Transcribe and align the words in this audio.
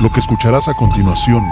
Lo 0.00 0.12
que 0.12 0.20
escucharás 0.20 0.68
a 0.68 0.74
continuación 0.74 1.42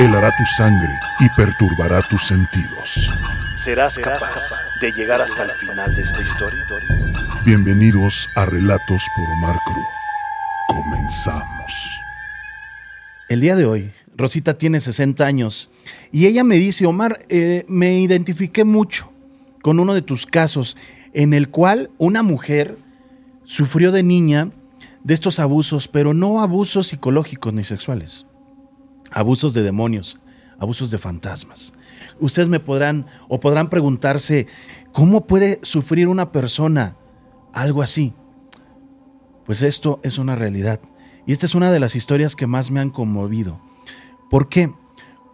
helará 0.00 0.34
tu 0.36 0.44
sangre 0.44 0.92
y 1.20 1.28
perturbará 1.36 2.02
tus 2.08 2.26
sentidos. 2.26 3.12
¿Serás 3.54 3.96
capaz 3.96 4.42
de 4.80 4.90
llegar 4.90 5.20
hasta 5.22 5.44
el 5.44 5.52
final 5.52 5.94
de 5.94 6.02
esta 6.02 6.20
historia? 6.20 6.66
Bienvenidos 7.44 8.28
a 8.34 8.44
Relatos 8.46 9.04
por 9.14 9.24
Omar 9.30 9.56
Cruz. 9.64 9.86
Comenzamos. 10.66 11.72
El 13.28 13.40
día 13.40 13.54
de 13.54 13.66
hoy, 13.66 13.92
Rosita 14.16 14.58
tiene 14.58 14.80
60 14.80 15.24
años 15.24 15.70
y 16.10 16.26
ella 16.26 16.42
me 16.42 16.56
dice, 16.56 16.86
Omar, 16.86 17.24
eh, 17.28 17.64
me 17.68 18.00
identifiqué 18.00 18.64
mucho 18.64 19.12
con 19.62 19.78
uno 19.78 19.94
de 19.94 20.02
tus 20.02 20.26
casos 20.26 20.76
en 21.12 21.34
el 21.34 21.50
cual 21.50 21.88
una 21.98 22.24
mujer 22.24 22.78
sufrió 23.44 23.92
de 23.92 24.02
niña 24.02 24.48
de 25.04 25.14
estos 25.14 25.38
abusos, 25.40 25.88
pero 25.88 26.14
no 26.14 26.40
abusos 26.40 26.88
psicológicos 26.88 27.52
ni 27.52 27.64
sexuales, 27.64 28.26
abusos 29.10 29.54
de 29.54 29.62
demonios, 29.62 30.18
abusos 30.58 30.90
de 30.90 30.98
fantasmas. 30.98 31.74
Ustedes 32.20 32.48
me 32.48 32.60
podrán 32.60 33.06
o 33.28 33.40
podrán 33.40 33.68
preguntarse, 33.68 34.46
¿cómo 34.92 35.26
puede 35.26 35.58
sufrir 35.62 36.08
una 36.08 36.32
persona 36.32 36.96
algo 37.52 37.82
así? 37.82 38.14
Pues 39.44 39.62
esto 39.62 40.00
es 40.02 40.18
una 40.18 40.36
realidad. 40.36 40.80
Y 41.26 41.32
esta 41.32 41.46
es 41.46 41.54
una 41.54 41.70
de 41.70 41.80
las 41.80 41.94
historias 41.94 42.36
que 42.36 42.46
más 42.46 42.70
me 42.70 42.80
han 42.80 42.90
conmovido. 42.90 43.60
¿Por 44.30 44.48
qué? 44.48 44.72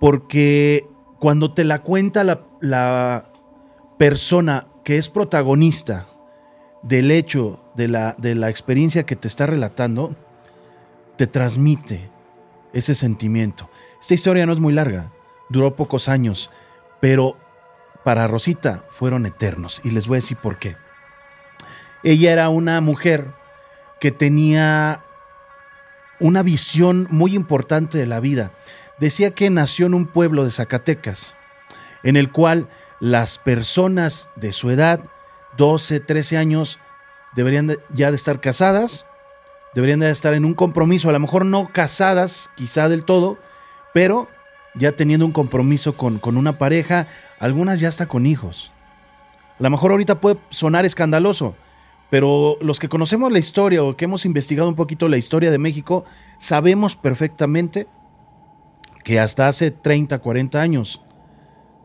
Porque 0.01 0.87
cuando 1.19 1.52
te 1.52 1.65
la 1.65 1.82
cuenta 1.82 2.24
la, 2.24 2.46
la 2.60 3.30
persona 3.98 4.69
que 4.85 4.98
es 4.98 5.09
protagonista 5.09 6.07
del 6.82 7.10
hecho, 7.10 7.62
de 7.78 7.87
la, 7.87 8.16
de 8.18 8.34
la 8.34 8.50
experiencia 8.50 9.06
que 9.06 9.14
te 9.14 9.28
está 9.28 9.46
relatando, 9.46 10.16
te 11.16 11.28
transmite 11.28 12.10
ese 12.73 12.96
sentimiento. 12.96 13.70
Esta 14.01 14.14
historia 14.14 14.46
no 14.46 14.52
es 14.52 14.59
muy 14.59 14.74
larga, 14.74 15.12
duró 15.48 15.77
pocos 15.77 16.09
años, 16.09 16.51
pero 17.01 17.38
para 18.04 18.26
Rosita 18.26 18.85
fueron 18.90 19.26
eternos. 19.26 19.80
Y 19.85 19.93
les 19.93 20.09
voy 20.09 20.16
a 20.16 20.23
decir 20.23 20.37
por 20.37 20.59
qué. 20.59 20.76
Ella 22.02 22.32
era 22.32 22.48
una 22.48 22.80
mujer 22.80 23.29
que 24.01 24.10
tenía 24.10 25.04
una 26.18 26.42
visión 26.42 27.07
muy 27.13 27.37
importante 27.37 27.96
de 27.96 28.07
la 28.07 28.18
vida. 28.18 28.51
Decía 28.98 29.30
que 29.30 29.51
nació 29.51 29.87
en 29.87 29.95
un 29.95 30.07
pueblo 30.07 30.42
de 30.42 30.51
Zacatecas, 30.51 31.37
en 32.02 32.16
el 32.16 32.32
cual 32.32 32.68
las 32.98 33.38
personas 33.38 34.30
de 34.35 34.52
su 34.52 34.70
edad 34.70 35.01
12, 35.57 36.01
13 36.01 36.38
años, 36.38 36.80
deberían 37.34 37.76
ya 37.93 38.10
de 38.10 38.16
estar 38.16 38.40
casadas, 38.40 39.07
deberían 39.74 40.01
de 40.01 40.10
estar 40.10 40.34
en 40.34 40.45
un 40.45 40.54
compromiso, 40.54 41.09
a 41.09 41.12
lo 41.12 41.21
mejor 41.21 41.45
no 41.45 41.70
casadas, 41.73 42.51
quizá 42.57 42.88
del 42.88 43.04
todo, 43.04 43.38
pero 43.95 44.29
ya 44.74 44.93
teniendo 44.93 45.26
un 45.26 45.32
compromiso 45.32 45.96
con, 45.96 46.18
con 46.18 46.37
una 46.37 46.59
pareja, 46.59 47.07
algunas 47.38 47.80
ya 47.80 47.88
hasta 47.88 48.07
con 48.07 48.26
hijos. 48.26 48.70
A 49.59 49.62
lo 49.62 49.70
mejor 49.70 49.90
ahorita 49.90 50.20
puede 50.20 50.38
sonar 50.51 50.85
escandaloso, 50.85 51.57
pero 52.10 52.57
los 52.60 52.79
que 52.79 52.88
conocemos 52.88 53.32
la 53.32 53.38
historia 53.38 53.82
o 53.82 53.96
que 53.96 54.07
hemos 54.07 54.24
investigado 54.24 54.68
un 54.68 54.76
poquito 54.76 55.09
la 55.09 55.16
historia 55.16 55.51
de 55.51 55.59
México, 55.59 56.04
sabemos 56.38 56.96
perfectamente 56.96 57.87
que 59.04 59.20
hasta 59.20 59.48
hace 59.48 59.70
30, 59.70 60.18
40 60.18 60.60
años, 60.60 61.02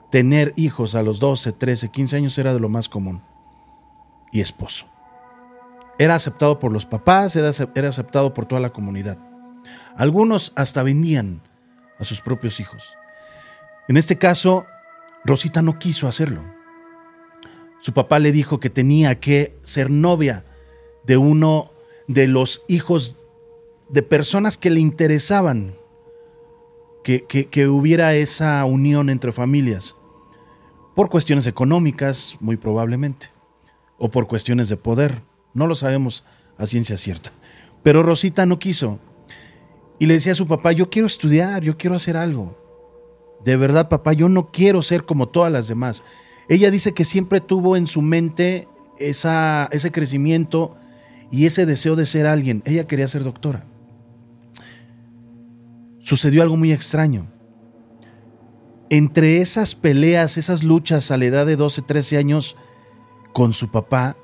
tener 0.09 0.53
hijos 0.55 0.93
a 0.93 1.01
los 1.01 1.19
12, 1.19 1.53
13, 1.53 1.89
15 1.89 2.17
años 2.17 2.37
era 2.37 2.53
de 2.53 2.59
lo 2.59 2.69
más 2.69 2.89
común 2.89 3.23
y 4.31 4.41
esposo. 4.41 4.92
Era 5.99 6.15
aceptado 6.15 6.59
por 6.59 6.71
los 6.71 6.85
papás, 6.85 7.35
era, 7.35 7.49
aceptado 7.49 8.33
por 8.33 8.45
toda 8.45 8.61
la 8.61 8.71
comunidad. 8.71 9.17
Algunos 9.95 10.53
hasta 10.55 10.83
vendían 10.83 11.41
a 11.99 12.03
sus 12.03 12.21
propios 12.21 12.59
hijos. 12.59 12.97
En 13.87 13.97
este 13.97 14.17
caso, 14.17 14.65
Rosita 15.23 15.61
no 15.61 15.77
quiso 15.77 16.07
hacerlo. 16.07 16.41
Su 17.79 17.93
papá 17.93 18.19
le 18.19 18.31
dijo 18.31 18.59
que 18.59 18.69
tenía 18.69 19.19
que 19.19 19.57
ser 19.61 19.89
novia 19.89 20.45
de 21.05 21.17
uno 21.17 21.71
de 22.07 22.27
los 22.27 22.63
hijos 22.67 23.27
de 23.89 24.01
personas 24.01 24.57
que 24.57 24.69
le 24.69 24.79
interesaban 24.79 25.75
que, 27.03 27.25
que, 27.25 27.67
hubiera 27.67 28.15
esa 28.15 28.63
unión 28.65 29.09
entre 29.09 29.33
familias, 29.33 29.95
por 30.95 31.09
cuestiones 31.09 31.47
económicas, 31.47 32.37
muy 32.39 32.55
probablemente 32.55 33.29
o 33.97 34.09
por 34.09 34.27
cuestiones 34.27 34.69
de 34.69 34.77
poder. 34.77 35.21
No 35.53 35.67
lo 35.67 35.75
sabemos 35.75 36.23
a 36.57 36.65
ciencia 36.65 36.97
cierta. 36.97 37.31
Pero 37.83 38.03
Rosita 38.03 38.45
no 38.45 38.59
quiso. 38.59 38.99
Y 39.99 40.05
le 40.05 40.15
decía 40.15 40.31
a 40.31 40.35
su 40.35 40.47
papá, 40.47 40.71
yo 40.71 40.89
quiero 40.89 41.07
estudiar, 41.07 41.63
yo 41.63 41.77
quiero 41.77 41.95
hacer 41.95 42.17
algo. 42.17 42.57
De 43.43 43.57
verdad, 43.57 43.89
papá, 43.89 44.13
yo 44.13 44.29
no 44.29 44.51
quiero 44.51 44.81
ser 44.81 45.05
como 45.05 45.27
todas 45.27 45.51
las 45.51 45.67
demás. 45.67 46.03
Ella 46.49 46.71
dice 46.71 46.93
que 46.93 47.05
siempre 47.05 47.41
tuvo 47.41 47.77
en 47.77 47.87
su 47.87 48.01
mente 48.01 48.67
esa, 48.99 49.67
ese 49.71 49.91
crecimiento 49.91 50.75
y 51.31 51.45
ese 51.45 51.65
deseo 51.65 51.95
de 51.95 52.05
ser 52.05 52.25
alguien. 52.25 52.63
Ella 52.65 52.87
quería 52.87 53.07
ser 53.07 53.23
doctora. 53.23 53.65
Sucedió 55.99 56.41
algo 56.43 56.57
muy 56.57 56.71
extraño. 56.71 57.27
Entre 58.89 59.41
esas 59.41 59.75
peleas, 59.75 60.37
esas 60.37 60.63
luchas 60.63 61.11
a 61.11 61.17
la 61.17 61.25
edad 61.25 61.45
de 61.45 61.55
12, 61.55 61.81
13 61.81 62.17
años, 62.17 62.55
con 63.33 63.53
su 63.53 63.71
papá, 63.71 64.15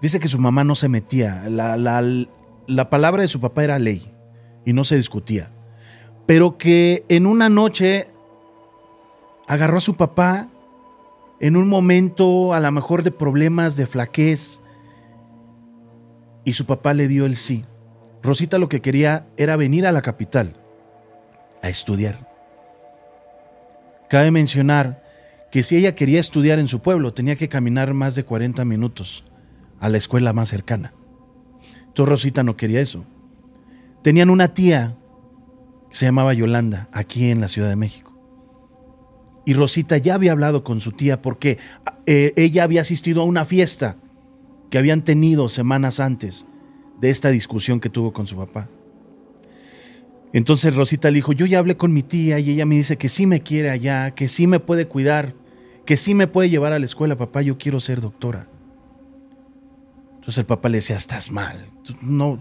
dice 0.00 0.20
que 0.20 0.28
su 0.28 0.38
mamá 0.38 0.64
no 0.64 0.74
se 0.74 0.88
metía. 0.88 1.44
La, 1.48 1.76
la, 1.76 2.90
palabra 2.90 3.22
de 3.22 3.28
su 3.28 3.40
papá 3.40 3.64
era 3.64 3.78
ley 3.78 4.12
y 4.64 4.72
no 4.72 4.84
se 4.84 4.96
discutía. 4.96 5.50
Pero 6.26 6.58
que 6.58 7.04
en 7.08 7.26
una 7.26 7.48
noche 7.48 8.10
agarró 9.46 9.78
a 9.78 9.82
su 9.82 9.96
papá 9.96 10.48
en 11.40 11.56
un 11.56 11.68
momento 11.68 12.52
a 12.52 12.60
lo 12.60 12.70
mejor 12.72 13.02
de 13.02 13.10
problemas, 13.10 13.76
de 13.76 13.86
flaquez, 13.86 14.60
y 16.44 16.52
su 16.54 16.66
papá 16.66 16.94
le 16.94 17.08
dio 17.08 17.26
el 17.26 17.36
sí. 17.36 17.64
Rosita 18.22 18.58
lo 18.58 18.68
que 18.68 18.80
quería 18.80 19.26
era 19.36 19.56
venir 19.56 19.86
a 19.86 19.92
la 19.92 20.02
capital 20.02 20.56
a 21.62 21.68
estudiar. 21.68 22.28
Cabe 24.08 24.30
mencionar 24.30 25.04
que 25.50 25.62
si 25.62 25.76
ella 25.76 25.94
quería 25.94 26.20
estudiar 26.20 26.58
en 26.58 26.68
su 26.68 26.80
pueblo 26.80 27.14
tenía 27.14 27.36
que 27.36 27.48
caminar 27.48 27.94
más 27.94 28.14
de 28.14 28.24
40 28.24 28.64
minutos 28.64 29.24
a 29.80 29.88
la 29.88 29.98
escuela 29.98 30.32
más 30.32 30.48
cercana. 30.48 30.92
Entonces 31.86 32.10
Rosita 32.10 32.42
no 32.42 32.56
quería 32.56 32.80
eso. 32.80 33.04
Tenían 34.02 34.30
una 34.30 34.54
tía 34.54 34.96
que 35.90 35.96
se 35.96 36.06
llamaba 36.06 36.34
Yolanda, 36.34 36.88
aquí 36.92 37.30
en 37.30 37.40
la 37.40 37.48
Ciudad 37.48 37.68
de 37.68 37.76
México. 37.76 38.14
Y 39.44 39.54
Rosita 39.54 39.96
ya 39.96 40.14
había 40.14 40.32
hablado 40.32 40.62
con 40.62 40.80
su 40.80 40.92
tía 40.92 41.22
porque 41.22 41.58
eh, 42.06 42.32
ella 42.36 42.64
había 42.64 42.82
asistido 42.82 43.22
a 43.22 43.24
una 43.24 43.44
fiesta 43.44 43.96
que 44.70 44.78
habían 44.78 45.02
tenido 45.02 45.48
semanas 45.48 46.00
antes 46.00 46.46
de 47.00 47.10
esta 47.10 47.30
discusión 47.30 47.80
que 47.80 47.88
tuvo 47.88 48.12
con 48.12 48.26
su 48.26 48.36
papá. 48.36 48.68
Entonces 50.32 50.74
Rosita 50.74 51.10
le 51.10 51.16
dijo, 51.16 51.32
yo 51.32 51.46
ya 51.46 51.58
hablé 51.58 51.76
con 51.76 51.92
mi 51.92 52.02
tía 52.02 52.38
y 52.38 52.50
ella 52.50 52.66
me 52.66 52.76
dice 52.76 52.98
que 52.98 53.08
sí 53.08 53.26
me 53.26 53.42
quiere 53.42 53.70
allá, 53.70 54.10
que 54.10 54.28
sí 54.28 54.46
me 54.46 54.60
puede 54.60 54.86
cuidar, 54.86 55.34
que 55.86 55.96
sí 55.96 56.14
me 56.14 56.26
puede 56.26 56.50
llevar 56.50 56.74
a 56.74 56.78
la 56.78 56.84
escuela, 56.84 57.16
papá, 57.16 57.40
yo 57.40 57.56
quiero 57.56 57.80
ser 57.80 58.02
doctora. 58.02 58.48
Entonces 60.28 60.42
el 60.42 60.46
papá 60.46 60.68
le 60.68 60.76
decía, 60.76 60.94
estás 60.94 61.30
mal, 61.30 61.70
tú, 61.82 61.94
no, 62.02 62.38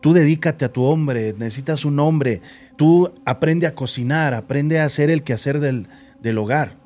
tú 0.00 0.12
dedícate 0.12 0.64
a 0.64 0.72
tu 0.72 0.84
hombre, 0.84 1.34
necesitas 1.36 1.84
un 1.84 1.98
hombre, 1.98 2.40
tú 2.76 3.12
aprende 3.24 3.66
a 3.66 3.74
cocinar, 3.74 4.34
aprende 4.34 4.78
a 4.78 4.84
hacer 4.84 5.10
el 5.10 5.24
quehacer 5.24 5.58
del, 5.58 5.88
del 6.20 6.38
hogar, 6.38 6.76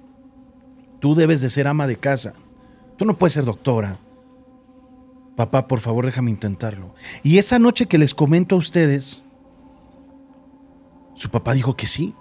tú 1.00 1.14
debes 1.14 1.42
de 1.42 1.50
ser 1.50 1.68
ama 1.68 1.86
de 1.86 1.98
casa, 1.98 2.32
tú 2.96 3.04
no 3.04 3.18
puedes 3.18 3.34
ser 3.34 3.44
doctora. 3.44 3.98
Papá, 5.36 5.68
por 5.68 5.80
favor, 5.80 6.06
déjame 6.06 6.30
intentarlo. 6.30 6.94
Y 7.22 7.36
esa 7.36 7.58
noche 7.58 7.84
que 7.84 7.98
les 7.98 8.14
comento 8.14 8.54
a 8.54 8.58
ustedes, 8.58 9.22
su 11.12 11.28
papá 11.28 11.52
dijo 11.52 11.76
que 11.76 11.86
sí. 11.86 12.14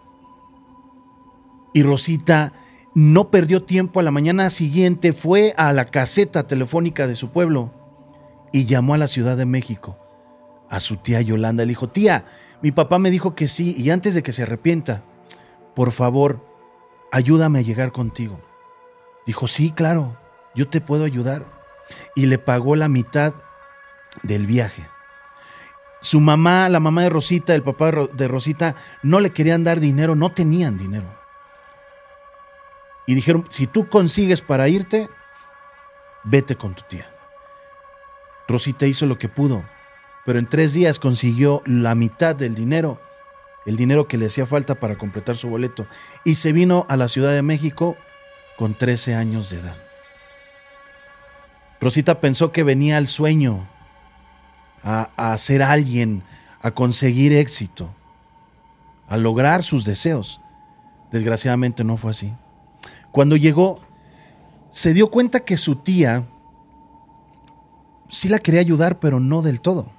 Y 1.73 1.81
Rosita 1.81 2.51
no 2.93 3.31
perdió 3.31 3.63
tiempo. 3.63 4.01
A 4.01 4.03
la 4.03 4.11
mañana 4.11 4.49
siguiente 4.49 5.13
fue 5.13 5.53
a 5.55 5.71
la 5.71 5.85
caseta 5.85 6.45
telefónica 6.45 7.07
de 7.07 7.15
su 7.15 7.29
pueblo 7.29 7.76
y 8.51 8.65
llamó 8.65 8.93
a 8.93 8.97
la 8.97 9.07
Ciudad 9.07 9.37
de 9.37 9.45
México 9.45 9.97
a 10.69 10.79
su 10.79 10.97
tía 10.97 11.21
Yolanda. 11.21 11.63
Le 11.63 11.69
dijo, 11.69 11.89
tía, 11.89 12.25
mi 12.61 12.71
papá 12.71 12.99
me 12.99 13.11
dijo 13.11 13.35
que 13.35 13.47
sí 13.47 13.75
y 13.77 13.89
antes 13.89 14.13
de 14.13 14.23
que 14.23 14.33
se 14.33 14.43
arrepienta, 14.43 15.03
por 15.75 15.91
favor, 15.91 16.43
ayúdame 17.11 17.59
a 17.59 17.63
llegar 17.63 17.91
contigo. 17.91 18.41
Dijo, 19.25 19.47
sí, 19.47 19.71
claro, 19.71 20.17
yo 20.55 20.67
te 20.67 20.81
puedo 20.81 21.05
ayudar. 21.05 21.45
Y 22.15 22.25
le 22.25 22.37
pagó 22.37 22.75
la 22.75 22.89
mitad 22.89 23.33
del 24.23 24.45
viaje. 24.45 24.87
Su 26.01 26.19
mamá, 26.19 26.69
la 26.69 26.79
mamá 26.79 27.03
de 27.03 27.09
Rosita, 27.09 27.55
el 27.55 27.63
papá 27.63 27.91
de 28.13 28.27
Rosita, 28.27 28.75
no 29.03 29.19
le 29.19 29.31
querían 29.31 29.63
dar 29.63 29.79
dinero, 29.79 30.15
no 30.15 30.31
tenían 30.31 30.77
dinero. 30.77 31.17
Y 33.05 33.15
dijeron, 33.15 33.45
si 33.49 33.67
tú 33.67 33.87
consigues 33.87 34.41
para 34.41 34.67
irte, 34.67 35.09
vete 36.23 36.55
con 36.55 36.75
tu 36.75 36.83
tía. 36.83 37.16
Rosita 38.47 38.87
hizo 38.87 39.05
lo 39.05 39.17
que 39.17 39.29
pudo, 39.29 39.63
pero 40.25 40.39
en 40.39 40.47
tres 40.47 40.73
días 40.73 40.99
consiguió 40.99 41.61
la 41.65 41.95
mitad 41.95 42.35
del 42.35 42.55
dinero 42.55 42.99
el 43.67 43.75
dinero 43.75 44.07
que 44.07 44.17
le 44.17 44.27
hacía 44.27 44.45
falta 44.45 44.75
para 44.75 44.97
completar 44.97 45.35
su 45.35 45.49
boleto 45.49 45.85
y 46.23 46.35
se 46.35 46.53
vino 46.53 46.85
a 46.87 46.95
la 46.95 47.09
Ciudad 47.09 47.33
de 47.33 47.41
México 47.41 47.97
con 48.57 48.73
13 48.73 49.13
años 49.13 49.49
de 49.49 49.59
edad. 49.59 49.75
Rosita 51.81 52.21
pensó 52.21 52.53
que 52.53 52.63
venía 52.63 52.95
al 52.95 53.07
sueño, 53.07 53.67
a, 54.83 55.11
a 55.17 55.37
ser 55.37 55.61
alguien, 55.61 56.23
a 56.61 56.71
conseguir 56.71 57.33
éxito, 57.33 57.93
a 59.09 59.17
lograr 59.17 59.63
sus 59.63 59.83
deseos. 59.83 60.39
Desgraciadamente 61.11 61.83
no 61.83 61.97
fue 61.97 62.11
así. 62.11 62.33
Cuando 63.11 63.35
llegó, 63.35 63.81
se 64.71 64.93
dio 64.93 65.11
cuenta 65.11 65.41
que 65.41 65.57
su 65.57 65.75
tía 65.75 66.23
sí 68.09 68.29
la 68.29 68.39
quería 68.39 68.61
ayudar, 68.61 68.99
pero 68.99 69.19
no 69.19 69.41
del 69.41 69.61
todo. 69.61 69.91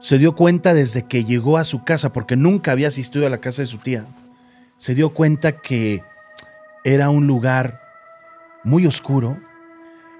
Se 0.00 0.18
dio 0.18 0.34
cuenta 0.36 0.74
desde 0.74 1.04
que 1.04 1.24
llegó 1.24 1.58
a 1.58 1.64
su 1.64 1.82
casa, 1.84 2.12
porque 2.12 2.36
nunca 2.36 2.72
había 2.72 2.88
asistido 2.88 3.26
a 3.26 3.30
la 3.30 3.38
casa 3.38 3.62
de 3.62 3.66
su 3.66 3.78
tía, 3.78 4.04
se 4.76 4.94
dio 4.94 5.10
cuenta 5.10 5.60
que 5.60 6.02
era 6.84 7.08
un 7.08 7.26
lugar 7.26 7.80
muy 8.62 8.86
oscuro, 8.86 9.38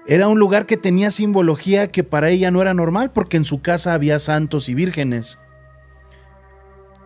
era 0.07 0.27
un 0.27 0.39
lugar 0.39 0.65
que 0.65 0.77
tenía 0.77 1.11
simbología 1.11 1.91
que 1.91 2.03
para 2.03 2.29
ella 2.29 2.49
no 2.49 2.61
era 2.61 2.73
normal, 2.73 3.11
porque 3.11 3.37
en 3.37 3.45
su 3.45 3.61
casa 3.61 3.93
había 3.93 4.19
santos 4.19 4.67
y 4.67 4.73
vírgenes, 4.73 5.37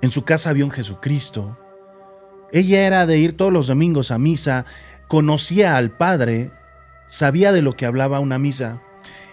en 0.01 0.11
su 0.11 0.23
casa 0.23 0.49
había 0.49 0.65
un 0.65 0.71
Jesucristo, 0.71 1.57
ella 2.53 2.85
era 2.85 3.05
de 3.05 3.17
ir 3.17 3.35
todos 3.35 3.51
los 3.51 3.67
domingos 3.67 4.11
a 4.11 4.17
misa, 4.17 4.65
conocía 5.07 5.77
al 5.77 5.91
Padre, 5.91 6.51
sabía 7.07 7.51
de 7.51 7.61
lo 7.61 7.73
que 7.73 7.85
hablaba 7.85 8.19
una 8.19 8.39
misa, 8.39 8.81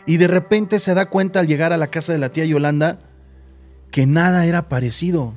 y 0.08 0.16
de 0.16 0.26
repente 0.26 0.78
se 0.78 0.94
da 0.94 1.10
cuenta 1.10 1.38
al 1.38 1.46
llegar 1.46 1.75
a 1.75 1.76
la 1.76 1.90
casa 1.90 2.14
de 2.14 2.19
la 2.19 2.31
tía 2.31 2.46
Yolanda 2.46 2.99
que 3.90 4.06
nada 4.06 4.46
era 4.46 4.70
parecido. 4.70 5.34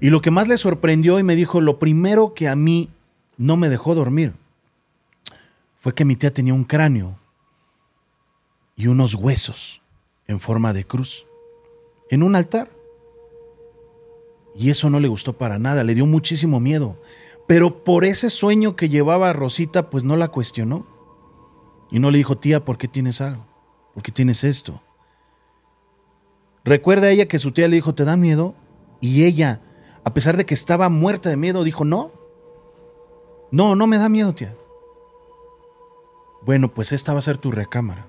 Y 0.00 0.10
lo 0.10 0.20
que 0.20 0.30
más 0.30 0.46
le 0.46 0.56
sorprendió 0.56 1.18
y 1.18 1.24
me 1.24 1.34
dijo, 1.34 1.60
lo 1.60 1.80
primero 1.80 2.32
que 2.32 2.46
a 2.46 2.54
mí 2.54 2.90
no 3.36 3.56
me 3.56 3.68
dejó 3.68 3.96
dormir 3.96 4.34
fue 5.74 5.96
que 5.96 6.04
mi 6.04 6.14
tía 6.14 6.32
tenía 6.32 6.54
un 6.54 6.62
cráneo 6.62 7.18
y 8.76 8.86
unos 8.86 9.16
huesos 9.16 9.82
en 10.28 10.38
forma 10.38 10.72
de 10.72 10.84
cruz 10.84 11.26
en 12.08 12.22
un 12.22 12.36
altar. 12.36 12.70
Y 14.54 14.70
eso 14.70 14.90
no 14.90 15.00
le 15.00 15.08
gustó 15.08 15.32
para 15.32 15.58
nada, 15.58 15.82
le 15.82 15.96
dio 15.96 16.06
muchísimo 16.06 16.60
miedo. 16.60 17.02
Pero 17.48 17.82
por 17.82 18.04
ese 18.04 18.30
sueño 18.30 18.76
que 18.76 18.88
llevaba 18.88 19.32
Rosita, 19.32 19.90
pues 19.90 20.04
no 20.04 20.14
la 20.14 20.28
cuestionó. 20.28 20.93
Y 21.94 22.00
no 22.00 22.10
le 22.10 22.18
dijo, 22.18 22.36
tía, 22.36 22.64
¿por 22.64 22.76
qué 22.76 22.88
tienes 22.88 23.20
algo? 23.20 23.46
¿Por 23.94 24.02
qué 24.02 24.10
tienes 24.10 24.42
esto? 24.42 24.82
Recuerda 26.64 27.08
ella 27.08 27.28
que 27.28 27.38
su 27.38 27.52
tía 27.52 27.68
le 27.68 27.76
dijo, 27.76 27.94
¿te 27.94 28.04
da 28.04 28.16
miedo? 28.16 28.56
Y 29.00 29.22
ella, 29.22 29.60
a 30.02 30.12
pesar 30.12 30.36
de 30.36 30.44
que 30.44 30.54
estaba 30.54 30.88
muerta 30.88 31.30
de 31.30 31.36
miedo, 31.36 31.62
dijo, 31.62 31.84
no. 31.84 32.10
No, 33.52 33.76
no 33.76 33.86
me 33.86 33.98
da 33.98 34.08
miedo, 34.08 34.34
tía. 34.34 34.56
Bueno, 36.44 36.74
pues 36.74 36.90
esta 36.90 37.12
va 37.12 37.20
a 37.20 37.22
ser 37.22 37.38
tu 37.38 37.52
recámara. 37.52 38.08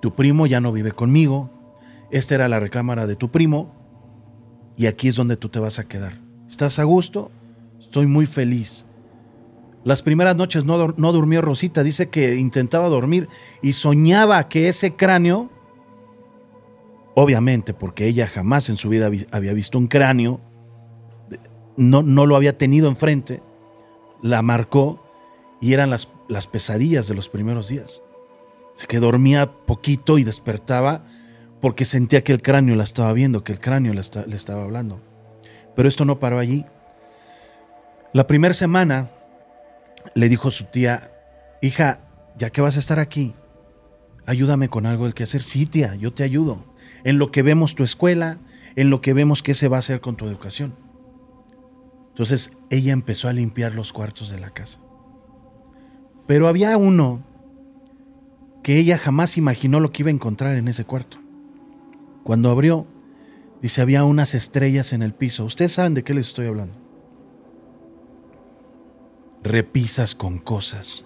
Tu 0.00 0.14
primo 0.14 0.46
ya 0.46 0.60
no 0.60 0.70
vive 0.70 0.92
conmigo. 0.92 1.50
Esta 2.12 2.36
era 2.36 2.48
la 2.48 2.60
recámara 2.60 3.08
de 3.08 3.16
tu 3.16 3.32
primo. 3.32 3.74
Y 4.76 4.86
aquí 4.86 5.08
es 5.08 5.16
donde 5.16 5.36
tú 5.36 5.48
te 5.48 5.58
vas 5.58 5.80
a 5.80 5.88
quedar. 5.88 6.20
¿Estás 6.46 6.78
a 6.78 6.84
gusto? 6.84 7.32
Estoy 7.80 8.06
muy 8.06 8.26
feliz. 8.26 8.86
Las 9.86 10.02
primeras 10.02 10.34
noches 10.34 10.64
no, 10.64 10.94
no, 10.96 11.12
durmió 11.12 11.42
Rosita. 11.42 11.84
Dice 11.84 12.08
que 12.08 12.34
intentaba 12.34 12.88
dormir 12.88 13.28
y 13.62 13.74
soñaba 13.74 14.48
que 14.48 14.68
ese 14.68 14.96
cráneo, 14.96 15.48
obviamente 17.14 17.72
porque 17.72 18.08
ella 18.08 18.26
jamás 18.26 18.68
en 18.68 18.78
su 18.78 18.88
vida 18.88 19.08
había 19.30 19.52
visto 19.52 19.78
un 19.78 19.86
cráneo, 19.86 20.40
no, 21.76 22.02
no 22.02 22.26
lo 22.26 22.34
había 22.34 22.58
tenido 22.58 22.88
enfrente, 22.88 23.44
la 24.22 24.42
marcó 24.42 25.04
y 25.60 25.72
eran 25.72 25.88
las, 25.88 26.08
las 26.28 26.48
pesadillas 26.48 27.06
de 27.06 27.14
los 27.14 27.28
primeros 27.28 27.68
días. 27.68 28.02
Dice 28.74 28.88
que 28.88 28.98
dormía 28.98 29.52
poquito 29.52 30.18
y 30.18 30.24
despertaba 30.24 31.04
porque 31.60 31.84
sentía 31.84 32.24
que 32.24 32.32
el 32.32 32.42
cráneo 32.42 32.74
la 32.74 32.82
estaba 32.82 33.12
viendo, 33.12 33.44
que 33.44 33.52
el 33.52 33.60
cráneo 33.60 33.92
le, 33.92 34.02
le 34.26 34.34
estaba 34.34 34.64
hablando. 34.64 35.00
Pero 35.76 35.88
esto 35.88 36.04
no 36.04 36.18
paró 36.18 36.40
allí. 36.40 36.66
La 38.12 38.26
primera 38.26 38.52
semana 38.52 39.10
le 40.16 40.30
dijo 40.30 40.50
su 40.50 40.64
tía, 40.64 41.12
hija, 41.60 42.00
ya 42.38 42.48
que 42.48 42.62
vas 42.62 42.76
a 42.76 42.78
estar 42.78 42.98
aquí, 42.98 43.34
ayúdame 44.24 44.70
con 44.70 44.86
algo 44.86 45.04
del 45.04 45.12
que 45.12 45.24
hacer. 45.24 45.42
Sí, 45.42 45.66
tía, 45.66 45.94
yo 45.94 46.12
te 46.12 46.24
ayudo. 46.24 46.64
En 47.04 47.18
lo 47.18 47.30
que 47.30 47.42
vemos 47.42 47.74
tu 47.74 47.84
escuela, 47.84 48.38
en 48.76 48.88
lo 48.88 49.02
que 49.02 49.12
vemos 49.12 49.42
qué 49.42 49.52
se 49.52 49.68
va 49.68 49.76
a 49.76 49.80
hacer 49.80 50.00
con 50.00 50.16
tu 50.16 50.26
educación. 50.26 50.74
Entonces 52.08 52.52
ella 52.70 52.94
empezó 52.94 53.28
a 53.28 53.34
limpiar 53.34 53.74
los 53.74 53.92
cuartos 53.92 54.30
de 54.30 54.38
la 54.38 54.48
casa. 54.48 54.80
Pero 56.26 56.48
había 56.48 56.74
uno 56.78 57.22
que 58.62 58.78
ella 58.78 58.96
jamás 58.96 59.36
imaginó 59.36 59.80
lo 59.80 59.92
que 59.92 60.02
iba 60.02 60.08
a 60.08 60.14
encontrar 60.14 60.56
en 60.56 60.66
ese 60.66 60.86
cuarto. 60.86 61.18
Cuando 62.24 62.50
abrió, 62.50 62.86
dice, 63.60 63.82
había 63.82 64.02
unas 64.02 64.34
estrellas 64.34 64.94
en 64.94 65.02
el 65.02 65.12
piso. 65.12 65.44
Ustedes 65.44 65.72
saben 65.72 65.92
de 65.92 66.04
qué 66.04 66.14
les 66.14 66.28
estoy 66.28 66.46
hablando. 66.46 66.85
Repisas 69.46 70.16
con 70.16 70.38
cosas 70.40 71.04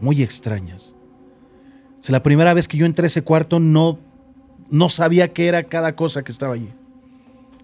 muy 0.00 0.24
extrañas. 0.24 0.96
La 2.08 2.20
primera 2.24 2.52
vez 2.52 2.66
que 2.66 2.76
yo 2.76 2.84
entré 2.84 3.04
a 3.04 3.06
ese 3.06 3.22
cuarto 3.22 3.60
no, 3.60 4.00
no 4.70 4.88
sabía 4.88 5.32
qué 5.32 5.46
era 5.46 5.62
cada 5.62 5.94
cosa 5.94 6.24
que 6.24 6.32
estaba 6.32 6.54
allí. 6.54 6.70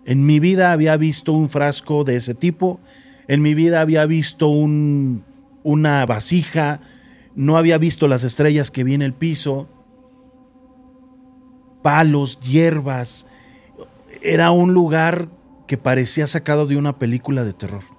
En 0.05 0.25
mi 0.25 0.39
vida 0.39 0.71
había 0.71 0.97
visto 0.97 1.33
un 1.33 1.49
frasco 1.49 2.05
de 2.05 2.15
ese 2.15 2.35
tipo, 2.35 2.79
en 3.27 3.43
mi 3.43 3.55
vida 3.55 3.81
había 3.81 4.07
visto 4.07 4.47
un, 4.47 5.25
una 5.65 6.07
vasija, 6.07 6.81
no 7.35 7.57
había 7.57 7.77
visto 7.77 8.07
las 8.07 8.23
estrellas 8.23 8.71
que 8.71 8.85
vi 8.85 8.95
en 8.95 9.03
el 9.03 9.13
piso, 9.13 9.67
palos, 11.83 12.39
hierbas. 12.39 13.27
Era 14.23 14.53
un 14.53 14.73
lugar 14.73 15.29
que 15.67 15.79
parecía 15.79 16.29
sacado 16.29 16.67
de 16.67 16.77
una 16.77 16.97
película 16.97 17.43
de 17.43 17.55
terror. 17.55 17.96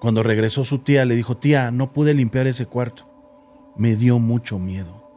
Cuando 0.00 0.22
regresó 0.22 0.64
su 0.64 0.78
tía, 0.78 1.04
le 1.04 1.16
dijo, 1.16 1.36
tía, 1.36 1.70
no 1.70 1.92
pude 1.92 2.14
limpiar 2.14 2.46
ese 2.46 2.66
cuarto. 2.66 3.08
Me 3.76 3.96
dio 3.96 4.18
mucho 4.18 4.58
miedo. 4.58 5.08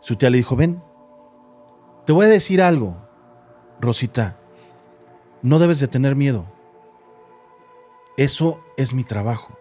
Su 0.00 0.16
tía 0.16 0.30
le 0.30 0.38
dijo, 0.38 0.56
ven, 0.56 0.82
te 2.06 2.12
voy 2.12 2.26
a 2.26 2.30
decir 2.30 2.62
algo, 2.62 2.96
Rosita, 3.80 4.38
no 5.42 5.58
debes 5.58 5.80
de 5.80 5.88
tener 5.88 6.16
miedo. 6.16 6.46
Eso 8.16 8.64
es 8.76 8.94
mi 8.94 9.04
trabajo. 9.04 9.58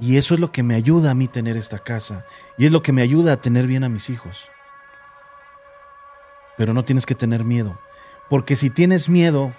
Y 0.00 0.16
eso 0.16 0.34
es 0.34 0.40
lo 0.40 0.52
que 0.52 0.62
me 0.62 0.74
ayuda 0.74 1.10
a 1.10 1.14
mí 1.14 1.28
tener 1.28 1.56
esta 1.56 1.78
casa. 1.78 2.24
Y 2.56 2.66
es 2.66 2.72
lo 2.72 2.82
que 2.82 2.92
me 2.92 3.02
ayuda 3.02 3.34
a 3.34 3.40
tener 3.40 3.66
bien 3.66 3.84
a 3.84 3.88
mis 3.88 4.10
hijos. 4.10 4.48
Pero 6.56 6.72
no 6.72 6.84
tienes 6.84 7.04
que 7.04 7.14
tener 7.14 7.44
miedo. 7.44 7.78
Porque 8.30 8.56
si 8.56 8.70
tienes 8.70 9.08
miedo, 9.08 9.52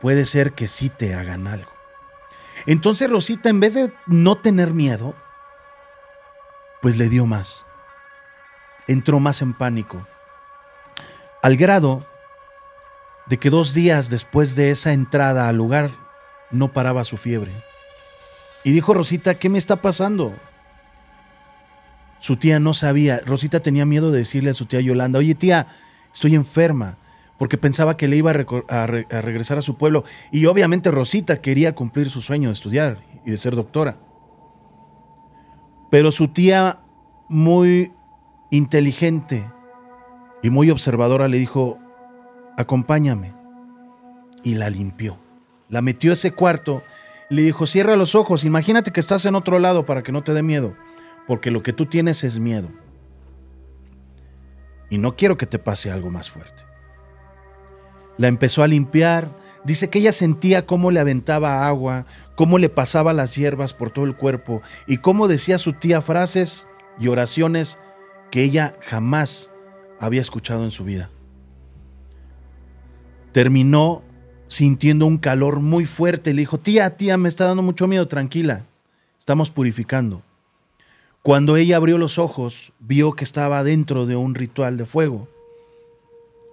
puede 0.00 0.24
ser 0.24 0.52
que 0.52 0.68
sí 0.68 0.88
te 0.88 1.14
hagan 1.14 1.46
algo. 1.46 1.71
Entonces 2.66 3.10
Rosita, 3.10 3.48
en 3.48 3.60
vez 3.60 3.74
de 3.74 3.92
no 4.06 4.36
tener 4.36 4.72
miedo, 4.72 5.14
pues 6.80 6.98
le 6.98 7.08
dio 7.08 7.26
más. 7.26 7.64
Entró 8.88 9.20
más 9.20 9.42
en 9.42 9.52
pánico. 9.54 10.06
Al 11.42 11.56
grado 11.56 12.06
de 13.26 13.38
que 13.38 13.50
dos 13.50 13.74
días 13.74 14.10
después 14.10 14.56
de 14.56 14.70
esa 14.70 14.92
entrada 14.92 15.48
al 15.48 15.56
lugar 15.56 15.90
no 16.50 16.72
paraba 16.72 17.04
su 17.04 17.16
fiebre. 17.16 17.52
Y 18.64 18.72
dijo 18.72 18.94
Rosita, 18.94 19.34
¿qué 19.34 19.48
me 19.48 19.58
está 19.58 19.76
pasando? 19.76 20.34
Su 22.18 22.36
tía 22.36 22.60
no 22.60 22.74
sabía. 22.74 23.20
Rosita 23.24 23.60
tenía 23.60 23.84
miedo 23.84 24.12
de 24.12 24.18
decirle 24.18 24.50
a 24.50 24.54
su 24.54 24.66
tía 24.66 24.80
Yolanda, 24.80 25.18
oye 25.18 25.34
tía, 25.34 25.66
estoy 26.12 26.36
enferma, 26.36 26.96
porque 27.42 27.58
pensaba 27.58 27.96
que 27.96 28.06
le 28.06 28.16
iba 28.16 28.30
a, 28.30 28.86
regresar 28.86 29.58
a 29.58 29.62
su 29.62 29.76
pueblo. 29.76 30.04
Y 30.30 30.46
obviamente 30.46 30.92
Rosita 30.92 31.40
quería 31.40 31.74
cumplir 31.74 32.08
su 32.08 32.20
sueño 32.20 32.50
de 32.50 32.52
estudiar 32.52 32.98
y 33.26 33.32
de 33.32 33.36
ser 33.36 33.56
doctora. 33.56 33.98
Pero 35.90 36.12
su 36.12 36.28
tía, 36.28 36.82
muy 37.28 37.90
inteligente 38.52 39.44
y 40.40 40.50
muy 40.50 40.70
observadora, 40.70 41.26
le 41.26 41.38
dijo, 41.38 41.80
acompáñame. 42.56 43.34
Y 44.44 44.54
la 44.54 44.70
limpió. 44.70 45.18
La 45.68 45.82
metió 45.82 46.12
a 46.12 46.14
ese 46.14 46.30
cuarto 46.30 46.84
le 47.28 47.42
dijo, 47.42 47.66
cierra 47.66 47.96
los 47.96 48.14
ojos, 48.14 48.44
imagínate 48.44 48.92
que 48.92 49.00
estás 49.00 49.26
en 49.26 49.34
otro 49.34 49.58
lado 49.58 49.84
para 49.84 50.04
que 50.04 50.12
no 50.12 50.22
te 50.22 50.32
dé 50.32 50.44
miedo, 50.44 50.76
porque 51.26 51.50
lo 51.50 51.64
que 51.64 51.72
tú 51.72 51.86
tienes 51.86 52.22
es 52.22 52.38
miedo. 52.38 52.68
Y 54.90 54.98
no 54.98 55.16
quiero 55.16 55.36
que 55.36 55.46
te 55.46 55.58
pase 55.58 55.90
algo 55.90 56.08
más 56.08 56.30
fuerte. 56.30 56.70
La 58.22 58.28
empezó 58.28 58.62
a 58.62 58.68
limpiar, 58.68 59.36
dice 59.64 59.90
que 59.90 59.98
ella 59.98 60.12
sentía 60.12 60.64
cómo 60.64 60.92
le 60.92 61.00
aventaba 61.00 61.66
agua, 61.66 62.06
cómo 62.36 62.58
le 62.58 62.68
pasaba 62.68 63.12
las 63.12 63.34
hierbas 63.34 63.74
por 63.74 63.90
todo 63.90 64.04
el 64.04 64.14
cuerpo 64.14 64.62
y 64.86 64.98
cómo 64.98 65.26
decía 65.26 65.58
su 65.58 65.72
tía 65.72 66.00
frases 66.00 66.68
y 67.00 67.08
oraciones 67.08 67.80
que 68.30 68.44
ella 68.44 68.76
jamás 68.82 69.50
había 69.98 70.20
escuchado 70.20 70.62
en 70.62 70.70
su 70.70 70.84
vida. 70.84 71.10
Terminó 73.32 74.04
sintiendo 74.46 75.04
un 75.04 75.18
calor 75.18 75.58
muy 75.58 75.84
fuerte. 75.84 76.32
Le 76.32 76.42
dijo, 76.42 76.60
tía, 76.60 76.96
tía, 76.96 77.18
me 77.18 77.28
está 77.28 77.46
dando 77.46 77.64
mucho 77.64 77.88
miedo, 77.88 78.06
tranquila, 78.06 78.66
estamos 79.18 79.50
purificando. 79.50 80.22
Cuando 81.22 81.56
ella 81.56 81.76
abrió 81.76 81.98
los 81.98 82.20
ojos, 82.20 82.72
vio 82.78 83.14
que 83.14 83.24
estaba 83.24 83.64
dentro 83.64 84.06
de 84.06 84.14
un 84.14 84.36
ritual 84.36 84.76
de 84.76 84.86
fuego. 84.86 85.28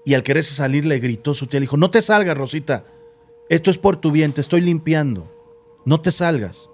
Y 0.10 0.16
al 0.16 0.24
quererse 0.24 0.56
salir 0.56 0.88
le 0.88 0.98
gritó 0.98 1.36
su 1.36 1.46
tía, 1.46 1.60
le 1.60 1.66
dijo, 1.66 1.78
no 1.78 1.92
te 1.92 2.02
salgas, 2.02 2.36
Rosita, 2.36 2.84
esto 3.48 3.70
es 3.70 3.78
por 3.78 3.98
tu 3.98 4.10
bien, 4.10 4.34
te 4.34 4.42
estoy 4.42 4.60
limpiando, 4.60 5.32
no 5.86 6.02
te 6.02 6.10
salgas. 6.10 6.68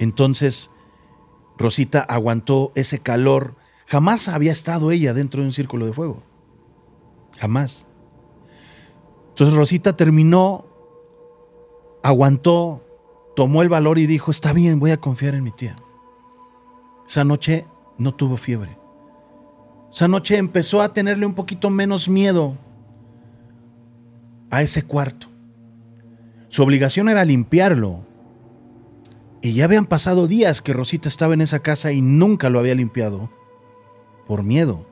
Entonces, 0.00 0.72
Rosita 1.56 2.00
aguantó 2.00 2.72
ese 2.74 2.98
calor. 2.98 3.54
Jamás 3.86 4.26
había 4.26 4.50
estado 4.50 4.90
ella 4.90 5.14
dentro 5.14 5.42
de 5.42 5.46
un 5.46 5.52
círculo 5.52 5.86
de 5.86 5.92
fuego. 5.92 6.24
Jamás. 7.38 7.86
Entonces 9.28 9.56
Rosita 9.56 9.96
terminó, 9.96 10.66
aguantó, 12.02 12.84
tomó 13.36 13.62
el 13.62 13.68
valor 13.68 14.00
y 14.00 14.08
dijo, 14.08 14.32
está 14.32 14.52
bien, 14.52 14.80
voy 14.80 14.90
a 14.90 15.00
confiar 15.00 15.36
en 15.36 15.44
mi 15.44 15.52
tía. 15.52 15.76
Esa 17.06 17.22
noche 17.22 17.68
no 17.98 18.16
tuvo 18.16 18.36
fiebre. 18.36 18.79
Esa 19.92 20.08
noche 20.08 20.36
empezó 20.36 20.82
a 20.82 20.92
tenerle 20.92 21.26
un 21.26 21.34
poquito 21.34 21.68
menos 21.68 22.08
miedo 22.08 22.56
a 24.50 24.62
ese 24.62 24.82
cuarto. 24.82 25.28
Su 26.48 26.62
obligación 26.62 27.08
era 27.08 27.24
limpiarlo. 27.24 28.00
Y 29.42 29.54
ya 29.54 29.64
habían 29.64 29.86
pasado 29.86 30.26
días 30.26 30.60
que 30.60 30.72
Rosita 30.72 31.08
estaba 31.08 31.34
en 31.34 31.40
esa 31.40 31.60
casa 31.60 31.92
y 31.92 32.02
nunca 32.02 32.50
lo 32.50 32.58
había 32.58 32.74
limpiado. 32.74 33.30
Por 34.26 34.42
miedo. 34.42 34.86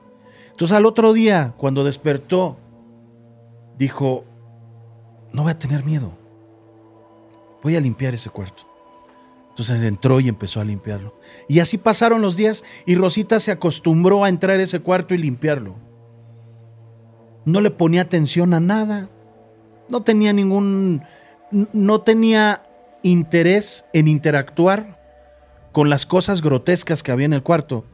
Entonces 0.51 0.75
al 0.75 0.85
otro 0.85 1.13
día, 1.13 1.53
cuando 1.57 1.83
despertó, 1.83 2.57
dijo, 3.77 4.25
no 5.31 5.43
voy 5.43 5.51
a 5.51 5.59
tener 5.59 5.85
miedo. 5.85 6.11
Voy 7.63 7.75
a 7.75 7.81
limpiar 7.81 8.13
ese 8.13 8.29
cuarto. 8.29 8.68
Entonces 9.49 9.83
entró 9.83 10.19
y 10.19 10.29
empezó 10.29 10.61
a 10.61 10.65
limpiarlo. 10.65 11.19
Y 11.47 11.59
así 11.59 11.77
pasaron 11.77 12.21
los 12.21 12.37
días 12.37 12.63
y 12.85 12.95
Rosita 12.95 13.39
se 13.39 13.51
acostumbró 13.51 14.23
a 14.23 14.29
entrar 14.29 14.59
a 14.59 14.63
ese 14.63 14.79
cuarto 14.79 15.13
y 15.13 15.17
limpiarlo. 15.17 15.75
No 17.45 17.61
le 17.61 17.71
ponía 17.71 18.01
atención 18.01 18.53
a 18.53 18.59
nada. 18.59 19.09
No 19.89 20.03
tenía 20.03 20.33
ningún... 20.33 21.03
No 21.51 22.01
tenía 22.01 22.61
interés 23.01 23.85
en 23.93 24.07
interactuar 24.07 24.99
con 25.71 25.89
las 25.89 26.05
cosas 26.05 26.41
grotescas 26.41 27.03
que 27.03 27.11
había 27.11 27.25
en 27.25 27.33
el 27.33 27.43
cuarto. 27.43 27.85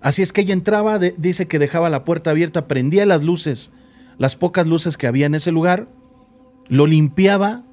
Así 0.00 0.22
es 0.22 0.32
que 0.32 0.42
ella 0.42 0.54
entraba, 0.54 0.98
dice 0.98 1.46
que 1.46 1.58
dejaba 1.58 1.90
la 1.90 2.04
puerta 2.04 2.30
abierta, 2.30 2.66
prendía 2.66 3.04
las 3.06 3.22
luces, 3.22 3.70
las 4.18 4.36
pocas 4.36 4.66
luces 4.66 4.96
que 4.96 5.06
había 5.06 5.26
en 5.26 5.34
ese 5.34 5.52
lugar, 5.52 5.88
lo 6.68 6.86
limpiaba, 6.86 7.64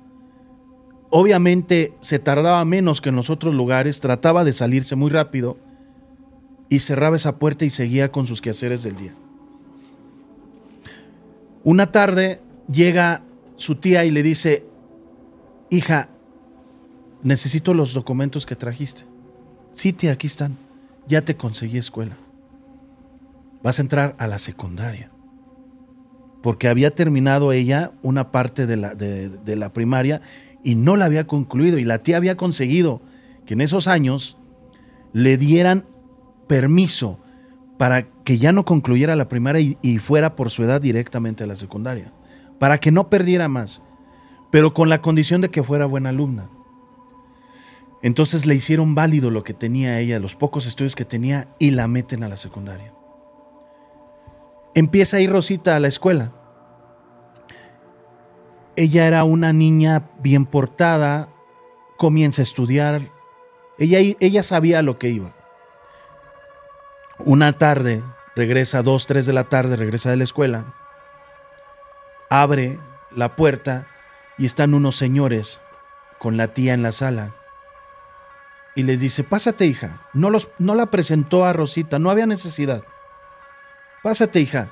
obviamente 1.09 1.93
se 1.99 2.19
tardaba 2.19 2.63
menos 2.65 3.01
que 3.01 3.09
en 3.09 3.15
los 3.15 3.29
otros 3.29 3.53
lugares, 3.53 3.99
trataba 3.99 4.43
de 4.43 4.53
salirse 4.53 4.95
muy 4.95 5.09
rápido 5.09 5.57
y 6.69 6.79
cerraba 6.79 7.15
esa 7.15 7.37
puerta 7.37 7.65
y 7.65 7.69
seguía 7.69 8.11
con 8.11 8.27
sus 8.27 8.41
quehaceres 8.41 8.83
del 8.83 8.97
día. 8.97 9.13
Una 11.63 11.91
tarde 11.91 12.41
llega 12.71 13.23
su 13.55 13.75
tía 13.75 14.05
y 14.05 14.11
le 14.11 14.23
dice, 14.23 14.65
hija, 15.69 16.09
necesito 17.23 17.73
los 17.73 17.93
documentos 17.93 18.45
que 18.45 18.55
trajiste. 18.55 19.03
Sí, 19.73 19.93
tía, 19.93 20.13
aquí 20.13 20.27
están. 20.27 20.57
Ya 21.07 21.23
te 21.23 21.35
conseguí 21.35 21.77
escuela. 21.77 22.17
Vas 23.63 23.79
a 23.79 23.81
entrar 23.81 24.15
a 24.17 24.27
la 24.27 24.39
secundaria. 24.39 25.11
Porque 26.41 26.67
había 26.67 26.91
terminado 26.91 27.51
ella 27.51 27.91
una 28.01 28.31
parte 28.31 28.65
de 28.65 28.77
la, 28.77 28.95
de, 28.95 29.55
la 29.55 29.73
primaria 29.73 30.21
y 30.63 30.75
no 30.75 30.95
la 30.95 31.05
había 31.05 31.27
concluido. 31.27 31.77
Y 31.77 31.83
la 31.83 32.03
tía 32.03 32.17
había 32.17 32.37
conseguido 32.37 33.01
que 33.45 33.53
en 33.53 33.61
esos 33.61 33.87
años 33.87 34.37
le 35.13 35.37
dieran 35.37 35.85
permiso 36.47 37.19
para 37.77 38.09
que 38.23 38.37
ya 38.37 38.51
no 38.51 38.65
concluyera 38.65 39.15
la 39.15 39.27
primaria 39.27 39.77
y, 39.81 39.97
fuera 39.99 40.35
por 40.35 40.49
su 40.49 40.63
edad 40.63 40.81
directamente 40.81 41.43
a 41.43 41.47
la 41.47 41.55
secundaria. 41.55 42.13
Para 42.59 42.79
que 42.79 42.91
no 42.91 43.09
perdiera 43.09 43.47
más. 43.47 43.81
Pero 44.51 44.73
con 44.73 44.89
la 44.89 45.01
condición 45.01 45.41
de 45.41 45.49
que 45.49 45.63
fuera 45.63 45.85
buena 45.85 46.09
alumna. 46.09 46.49
Entonces 48.01 48.45
le 48.45 48.55
hicieron 48.55 48.95
válido 48.95 49.29
lo 49.31 49.43
que 49.43 49.53
tenía 49.53 49.99
ella, 49.99 50.19
los 50.19 50.35
pocos 50.35 50.65
estudios 50.65 50.95
que 50.95 51.05
tenía, 51.05 51.49
y 51.59 51.71
la 51.71 51.87
meten 51.87 52.23
a 52.23 52.29
la 52.29 52.37
secundaria. 52.37 52.93
Empieza 54.75 55.17
a 55.17 55.19
ir 55.19 55.31
Rosita 55.31 55.75
a 55.75 55.79
la 55.79 55.87
escuela. 55.87 56.33
Ella 58.77 59.07
era 59.07 59.25
una 59.25 59.51
niña 59.51 60.09
bien 60.19 60.45
portada, 60.45 61.27
comienza 61.97 62.41
a 62.41 62.43
estudiar. 62.43 63.11
Ella, 63.77 64.15
ella 64.19 64.43
sabía 64.43 64.81
lo 64.81 64.97
que 64.97 65.09
iba. 65.09 65.35
Una 67.19 67.51
tarde, 67.51 68.03
regresa 68.35 68.83
dos, 68.83 69.07
tres 69.07 69.25
de 69.25 69.33
la 69.33 69.49
tarde, 69.49 69.75
regresa 69.75 70.11
de 70.11 70.17
la 70.17 70.23
escuela, 70.23 70.73
abre 72.29 72.79
la 73.11 73.35
puerta 73.35 73.87
y 74.37 74.45
están 74.45 74.73
unos 74.73 74.95
señores 74.95 75.59
con 76.19 76.37
la 76.37 76.53
tía 76.53 76.73
en 76.73 76.83
la 76.83 76.91
sala 76.93 77.33
y 78.77 78.83
les 78.83 78.99
dice, 78.99 79.23
pásate 79.23 79.65
hija. 79.65 80.07
No, 80.13 80.29
los, 80.29 80.49
no 80.59 80.75
la 80.75 80.91
presentó 80.91 81.45
a 81.45 81.51
Rosita, 81.51 81.97
no 81.97 82.11
había 82.11 82.27
necesidad. 82.27 82.83
Pásate 84.03 84.39
hija, 84.39 84.69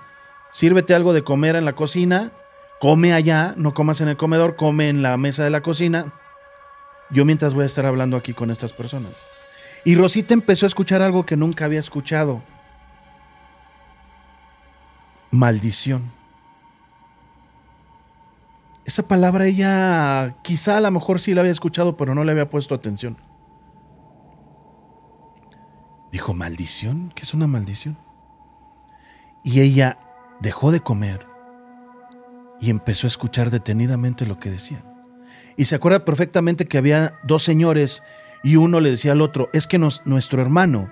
sírvete 0.51 0.93
algo 0.93 1.11
de 1.11 1.23
comer 1.23 1.55
en 1.55 1.65
la 1.65 1.73
cocina, 1.73 2.31
come 2.79 3.13
allá, 3.13 3.53
no 3.57 3.73
comas 3.73 4.01
en 4.01 4.09
el 4.09 4.17
comedor, 4.17 4.55
come 4.55 4.89
en 4.89 5.01
la 5.01 5.17
mesa 5.17 5.43
de 5.43 5.49
la 5.49 5.61
cocina. 5.61 6.13
Yo 7.09 7.25
mientras 7.25 7.53
voy 7.53 7.63
a 7.63 7.67
estar 7.67 7.85
hablando 7.85 8.17
aquí 8.17 8.33
con 8.33 8.51
estas 8.51 8.73
personas. 8.73 9.25
Y 9.83 9.95
Rosita 9.95 10.33
empezó 10.33 10.65
a 10.65 10.67
escuchar 10.67 11.01
algo 11.01 11.25
que 11.25 11.37
nunca 11.37 11.65
había 11.65 11.79
escuchado. 11.79 12.41
Maldición. 15.31 16.11
Esa 18.85 19.07
palabra 19.07 19.45
ella 19.45 20.35
quizá 20.43 20.77
a 20.77 20.81
lo 20.81 20.91
mejor 20.91 21.19
sí 21.19 21.33
la 21.33 21.41
había 21.41 21.51
escuchado, 21.51 21.97
pero 21.97 22.15
no 22.15 22.23
le 22.23 22.31
había 22.31 22.49
puesto 22.49 22.75
atención. 22.75 23.17
Dijo, 26.11 26.33
maldición, 26.33 27.11
¿qué 27.13 27.23
es 27.23 27.33
una 27.33 27.47
maldición? 27.47 27.97
Y 29.43 29.61
ella 29.61 29.99
dejó 30.39 30.71
de 30.71 30.79
comer 30.79 31.34
y 32.61 32.69
empezó 32.69 33.07
a 33.07 33.09
escuchar 33.09 33.51
detenidamente 33.51 34.25
lo 34.25 34.39
que 34.39 34.49
decían. 34.49 34.83
Y 35.57 35.65
se 35.65 35.75
acuerda 35.75 36.05
perfectamente 36.05 36.65
que 36.65 36.77
había 36.77 37.19
dos 37.23 37.43
señores 37.43 38.03
y 38.43 38.57
uno 38.57 38.79
le 38.79 38.91
decía 38.91 39.13
al 39.13 39.21
otro, 39.21 39.49
es 39.53 39.67
que 39.67 39.77
nuestro 39.77 40.41
hermano 40.41 40.91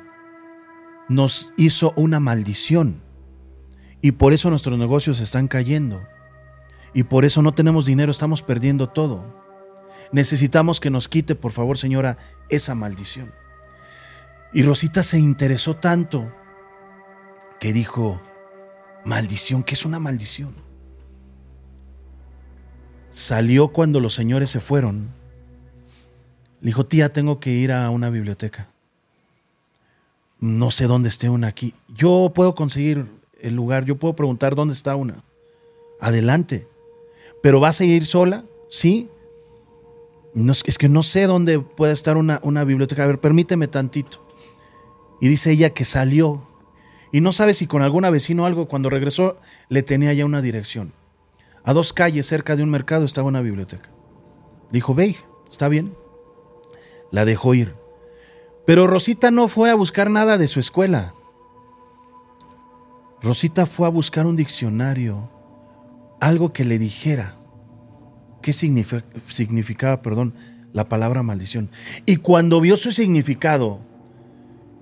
nos 1.10 1.54
hizo 1.58 1.94
una 1.96 2.20
maldición 2.20 3.02
y 4.02 4.14
por 4.14 4.34
eso 4.34 4.50
nuestros 4.50 4.78
negocios 4.78 5.20
están 5.20 5.48
cayendo 5.48 6.02
y 6.94 7.04
por 7.04 7.26
eso 7.26 7.42
no 7.42 7.54
tenemos 7.54 7.86
dinero, 7.86 8.12
estamos 8.12 8.42
perdiendo 8.42 8.90
todo. 8.90 9.42
Necesitamos 10.12 10.80
que 10.80 10.92
nos 10.92 11.10
quite, 11.10 11.36
por 11.36 11.52
favor, 11.52 11.78
señora, 11.78 12.18
esa 12.50 12.76
maldición. 12.76 13.34
Y 14.54 14.62
Rosita 14.62 15.02
se 15.02 15.18
interesó 15.18 15.76
tanto 15.76 16.32
que 17.60 17.74
dijo, 17.74 18.22
maldición, 19.06 19.64
¿qué 19.64 19.74
es 19.74 19.86
una 19.86 20.00
maldición? 20.00 20.54
Salió 23.14 23.68
cuando 23.68 24.00
los 24.00 24.16
señores 24.16 24.50
se 24.50 24.60
fueron. 24.60 25.10
Le 26.62 26.68
dijo, 26.68 26.86
tía, 26.88 27.14
tengo 27.14 27.40
que 27.40 27.52
ir 27.52 27.72
a 27.72 27.90
una 27.92 28.10
biblioteca. 28.10 28.70
No 30.40 30.72
sé 30.72 30.88
dónde 30.88 31.10
esté 31.10 31.30
una 31.30 31.48
aquí. 31.48 31.76
Yo 31.88 32.32
puedo 32.34 32.56
conseguir 32.56 33.06
el 33.40 33.56
lugar, 33.56 33.86
yo 33.86 33.98
puedo 33.98 34.16
preguntar 34.16 34.56
dónde 34.56 34.74
está 34.74 34.96
una. 34.96 35.24
Adelante. 36.02 36.68
¿Pero 37.44 37.60
vas 37.60 37.80
a 37.82 37.86
ir 37.86 38.06
sola? 38.08 38.46
Sí. 38.68 39.10
es 40.66 40.78
que 40.80 40.90
no 40.90 41.04
sé 41.04 41.28
dónde 41.28 41.60
puede 41.60 41.94
estar 41.94 42.18
una, 42.18 42.40
una 42.42 42.64
biblioteca. 42.64 43.04
A 43.04 43.08
ver, 43.08 43.20
permíteme 43.20 43.68
tantito. 43.68 44.26
Y 45.22 45.28
dice 45.28 45.52
ella 45.52 45.70
que 45.70 45.86
salió 45.86 46.48
y 47.12 47.22
no 47.22 47.32
sabe 47.32 47.54
si 47.54 47.68
con 47.68 47.84
alguna 47.84 48.10
vecino 48.10 48.42
o 48.44 48.46
algo, 48.48 48.68
cuando 48.68 48.90
regresó 48.90 49.38
le 49.70 49.84
tenía 49.84 50.14
ya 50.14 50.26
una 50.26 50.42
dirección. 50.42 50.94
A 51.64 51.74
dos 51.74 51.94
calles 51.94 52.26
cerca 52.26 52.56
de 52.56 52.64
un 52.64 52.70
mercado 52.70 53.06
estaba 53.06 53.28
una 53.28 53.42
biblioteca. 53.42 53.90
Dijo, 54.72 54.94
ve, 54.94 55.16
está 55.50 55.70
bien. 55.70 55.96
La 57.12 57.26
dejó 57.26 57.54
ir. 57.54 57.76
Pero 58.66 58.88
Rosita 58.88 59.32
no 59.32 59.48
fue 59.48 59.70
a 59.70 59.76
buscar 59.76 60.10
nada 60.10 60.38
de 60.38 60.48
su 60.48 60.60
escuela. 60.60 61.14
Rosita 63.22 63.66
fue 63.66 63.88
a 63.88 63.92
buscar 63.92 64.26
un 64.26 64.36
diccionario, 64.36 65.30
algo 66.20 66.52
que 66.52 66.66
le 66.66 66.80
dijera 66.80 67.38
qué 68.42 68.52
significaba, 68.52 70.02
perdón, 70.02 70.36
la 70.74 70.90
palabra 70.90 71.24
maldición. 71.24 71.70
Y 72.06 72.18
cuando 72.18 72.60
vio 72.60 72.76
su 72.76 72.92
significado, 72.92 73.80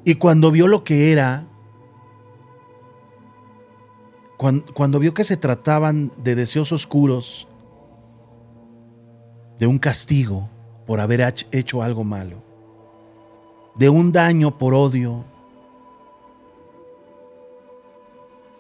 y 0.04 0.16
cuando 0.16 0.52
vio 0.52 0.68
lo 0.68 0.84
que 0.84 1.12
era, 1.12 1.48
cuando, 4.42 4.98
vio 4.98 5.14
que 5.14 5.24
se 5.24 5.38
trataban 5.38 6.12
de 6.18 6.34
deseos 6.34 6.72
oscuros, 6.72 7.48
de 9.60 9.68
un 9.68 9.78
castigo 9.78 10.50
por 10.88 11.00
haber 11.00 11.22
hecho 11.52 11.84
algo 11.84 12.04
malo, 12.04 12.42
de 13.76 13.90
un 13.90 14.12
daño 14.12 14.58
por 14.58 14.74
odio, 14.74 15.24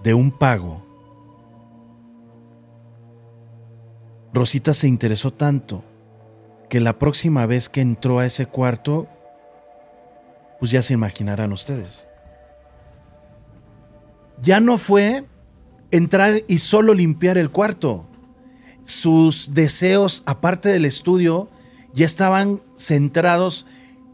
de 0.03 0.13
un 0.13 0.29
pago, 0.29 0.83
Rosita 4.33 4.75
se 4.75 4.87
interesó 4.87 5.33
tanto 5.33 5.83
que 6.69 6.79
la 6.79 6.99
próxima 6.99 7.47
vez 7.47 7.69
que 7.69 7.81
entró 7.81 8.19
a 8.19 8.27
ese 8.27 8.45
cuarto, 8.45 9.07
pues 10.59 10.69
ya 10.69 10.83
se 10.83 10.93
imaginarán 10.93 11.51
ustedes. 11.51 12.07
Ya 14.41 14.59
no 14.59 14.77
fue 14.77 15.25
entrar 15.91 16.43
y 16.47 16.59
solo 16.59 16.93
limpiar 16.93 17.37
el 17.37 17.51
cuarto. 17.51 18.07
Sus 18.83 19.53
deseos, 19.53 20.23
aparte 20.25 20.69
del 20.69 20.85
estudio, 20.85 21.49
ya 21.93 22.05
estaban 22.05 22.61
centrados. 22.75 23.65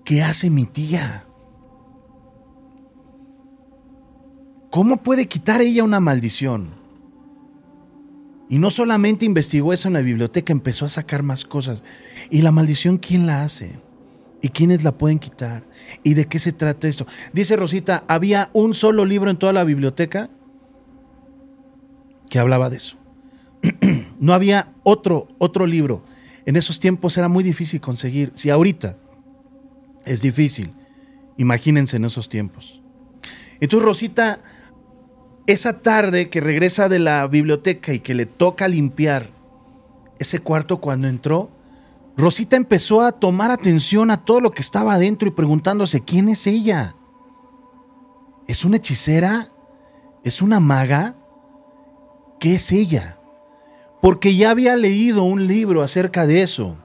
¿Qué 0.04 0.22
hace 0.22 0.50
mi 0.50 0.66
tía? 0.66 1.26
¿Cómo 4.70 4.98
puede 4.98 5.28
quitar 5.28 5.62
ella 5.62 5.84
una 5.84 6.00
maldición? 6.00 6.76
Y 8.50 8.60
no 8.60 8.70
solamente 8.70 9.26
investigó 9.26 9.74
eso 9.74 9.88
en 9.88 9.94
la 9.94 10.02
biblioteca, 10.02 10.54
empezó 10.54 10.86
a 10.86 10.90
sacar 10.90 11.24
más 11.24 11.44
cosas. 11.44 11.82
¿Y 12.30 12.42
la 12.42 12.52
maldición 12.52 12.98
quién 12.98 13.26
la 13.26 13.44
hace? 13.44 13.80
¿Y 14.42 14.50
quiénes 14.50 14.84
la 14.84 14.98
pueden 14.98 15.20
quitar? 15.20 15.64
¿Y 16.04 16.14
de 16.14 16.28
qué 16.28 16.40
se 16.40 16.52
trata 16.52 16.88
esto? 16.88 17.08
Dice 17.34 17.56
Rosita, 17.56 18.04
había 18.08 18.50
un 18.54 18.74
solo 18.74 19.04
libro 19.04 19.30
en 19.30 19.38
toda 19.38 19.52
la 19.52 19.64
biblioteca 19.64 20.30
que 22.30 22.40
hablaba 22.40 22.70
de 22.70 22.78
eso. 22.78 22.98
no 24.20 24.34
había 24.34 24.74
otro, 24.84 25.28
otro 25.38 25.66
libro. 25.66 26.04
En 26.46 26.56
esos 26.56 26.80
tiempos 26.80 27.18
era 27.18 27.28
muy 27.28 27.44
difícil 27.44 27.82
conseguir. 27.82 28.32
Si 28.34 28.50
ahorita 28.50 28.98
es 30.06 30.22
difícil, 30.22 30.74
imagínense 31.38 31.98
en 31.98 32.06
esos 32.06 32.30
tiempos. 32.30 32.82
Entonces 33.60 33.86
Rosita, 33.86 34.40
esa 35.46 35.82
tarde 35.82 36.30
que 36.30 36.42
regresa 36.42 36.90
de 36.90 37.00
la 37.00 37.28
biblioteca 37.28 37.94
y 37.94 38.00
que 38.00 38.14
le 38.14 38.26
toca 38.26 38.68
limpiar 38.68 39.32
ese 40.20 40.40
cuarto 40.40 40.78
cuando 40.78 41.08
entró, 41.08 41.52
Rosita 42.16 42.56
empezó 42.56 43.02
a 43.02 43.12
tomar 43.12 43.52
atención 43.52 44.10
a 44.10 44.24
todo 44.26 44.40
lo 44.42 44.52
que 44.52 44.62
estaba 44.62 44.94
adentro 44.94 45.28
y 45.28 45.32
preguntándose, 45.32 46.02
¿quién 46.02 46.30
es 46.30 46.48
ella? 46.48 46.96
¿Es 48.48 48.64
una 48.66 48.78
hechicera? 48.78 49.50
¿Es 50.24 50.42
una 50.42 50.60
maga? 50.60 51.17
¿Qué 52.40 52.56
es 52.56 52.72
ella? 52.72 53.18
Porque 54.02 54.36
ya 54.36 54.52
había 54.52 54.76
leído 54.76 55.24
un 55.24 55.48
libro 55.48 55.82
acerca 55.82 56.28
de 56.28 56.42
eso. 56.42 56.78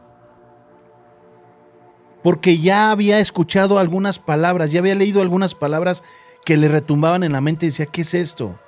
Porque 2.23 2.59
ya 2.59 2.91
había 2.91 3.19
escuchado 3.19 3.79
algunas 3.79 4.19
palabras, 4.19 4.71
ya 4.71 4.81
había 4.81 4.95
leído 4.95 5.21
algunas 5.21 5.55
palabras 5.55 6.03
que 6.45 6.57
le 6.57 6.69
retumbaban 6.69 7.23
en 7.25 7.33
la 7.33 7.41
mente 7.41 7.67
y 7.67 7.71
decía, 7.71 7.87
¿qué 7.87 8.03
es 8.03 8.15
esto? 8.15 8.59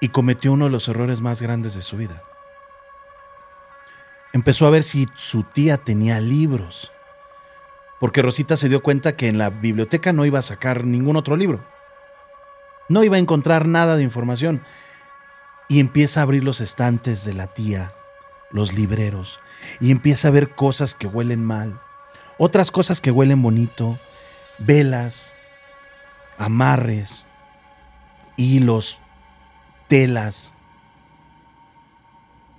Y 0.00 0.08
cometió 0.08 0.52
uno 0.52 0.64
de 0.66 0.70
los 0.70 0.88
errores 0.88 1.20
más 1.20 1.40
grandes 1.42 1.74
de 1.74 1.82
su 1.82 1.96
vida 1.96 2.22
empezó 4.36 4.66
a 4.66 4.70
ver 4.70 4.82
si 4.82 5.06
su 5.14 5.44
tía 5.44 5.78
tenía 5.78 6.20
libros. 6.20 6.92
Porque 7.98 8.20
Rosita 8.20 8.58
se 8.58 8.68
dio 8.68 8.82
cuenta 8.82 9.16
que 9.16 9.28
en 9.28 9.38
la 9.38 9.48
biblioteca 9.48 10.12
no 10.12 10.26
iba 10.26 10.38
a 10.38 10.42
sacar 10.42 10.84
ningún 10.84 11.16
otro 11.16 11.36
libro. 11.36 11.64
No 12.88 13.04
iba 13.04 13.16
a 13.16 13.20
encontrar 13.20 13.66
nada 13.66 13.96
de 13.96 14.02
información. 14.02 14.62
Y 15.68 15.80
empieza 15.80 16.20
a 16.20 16.22
abrir 16.22 16.44
los 16.44 16.60
estantes 16.60 17.24
de 17.24 17.34
la 17.34 17.48
tía, 17.48 17.92
los 18.52 18.72
libreros, 18.72 19.40
y 19.80 19.90
empieza 19.90 20.28
a 20.28 20.30
ver 20.30 20.54
cosas 20.54 20.94
que 20.94 21.08
huelen 21.08 21.44
mal, 21.44 21.80
otras 22.38 22.70
cosas 22.70 23.00
que 23.00 23.10
huelen 23.10 23.42
bonito, 23.42 23.98
velas, 24.58 25.32
amarres, 26.38 27.26
hilos, 28.36 29.00
telas, 29.88 30.54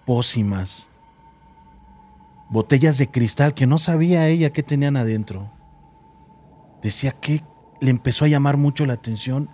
pócimas, 0.05 0.89
botellas 2.49 2.97
de 2.97 3.09
cristal 3.09 3.53
que 3.53 3.67
no 3.67 3.77
sabía 3.77 4.27
ella 4.27 4.51
qué 4.51 4.63
tenían 4.63 4.97
adentro. 4.97 5.51
Decía 6.81 7.11
que 7.11 7.43
le 7.79 7.91
empezó 7.91 8.25
a 8.25 8.29
llamar 8.29 8.57
mucho 8.57 8.85
la 8.85 8.93
atención. 8.93 9.49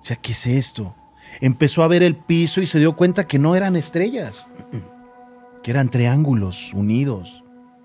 Decía, 0.00 0.16
¿qué 0.16 0.32
es 0.32 0.46
esto? 0.46 0.96
Empezó 1.40 1.82
a 1.82 1.88
ver 1.88 2.02
el 2.02 2.16
piso 2.16 2.60
y 2.60 2.66
se 2.66 2.78
dio 2.78 2.96
cuenta 2.96 3.26
que 3.26 3.38
no 3.38 3.54
eran 3.54 3.76
estrellas, 3.76 4.48
que 5.62 5.70
eran 5.70 5.90
triángulos 5.90 6.72
unidos, 6.74 7.44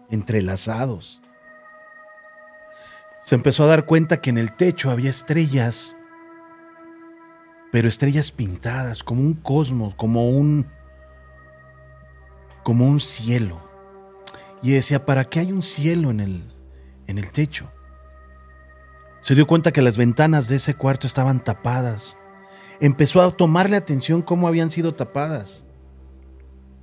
entrelazados. 0.09 1.21
Se 3.21 3.35
empezó 3.35 3.63
a 3.63 3.67
dar 3.67 3.85
cuenta 3.85 4.21
que 4.21 4.29
en 4.29 4.37
el 4.37 4.53
techo 4.53 4.91
había 4.91 5.09
estrellas, 5.09 5.97
pero 7.71 7.87
estrellas 7.87 8.31
pintadas, 8.31 9.03
como 9.03 9.21
un 9.21 9.33
cosmos, 9.33 9.95
como 9.95 10.29
un 10.29 10.67
como 12.63 12.87
un 12.87 12.99
cielo. 12.99 13.61
Y 14.63 14.71
decía, 14.71 15.05
¿para 15.05 15.25
qué 15.25 15.39
hay 15.39 15.51
un 15.51 15.61
cielo 15.61 16.09
en 16.09 16.19
el, 16.19 16.43
en 17.05 17.19
el 17.19 17.31
techo? 17.31 17.71
Se 19.25 19.33
dio 19.33 19.47
cuenta 19.47 19.73
que 19.73 19.81
las 19.81 19.97
ventanas 19.97 20.47
de 20.49 20.57
ese 20.57 20.75
cuarto 20.75 21.07
estaban 21.07 21.43
tapadas. 21.43 22.15
Empezó 22.79 23.23
a 23.23 23.31
tomarle 23.31 23.75
atención 23.75 24.21
cómo 24.21 24.47
habían 24.47 24.69
sido 24.69 24.93
tapadas. 24.93 25.63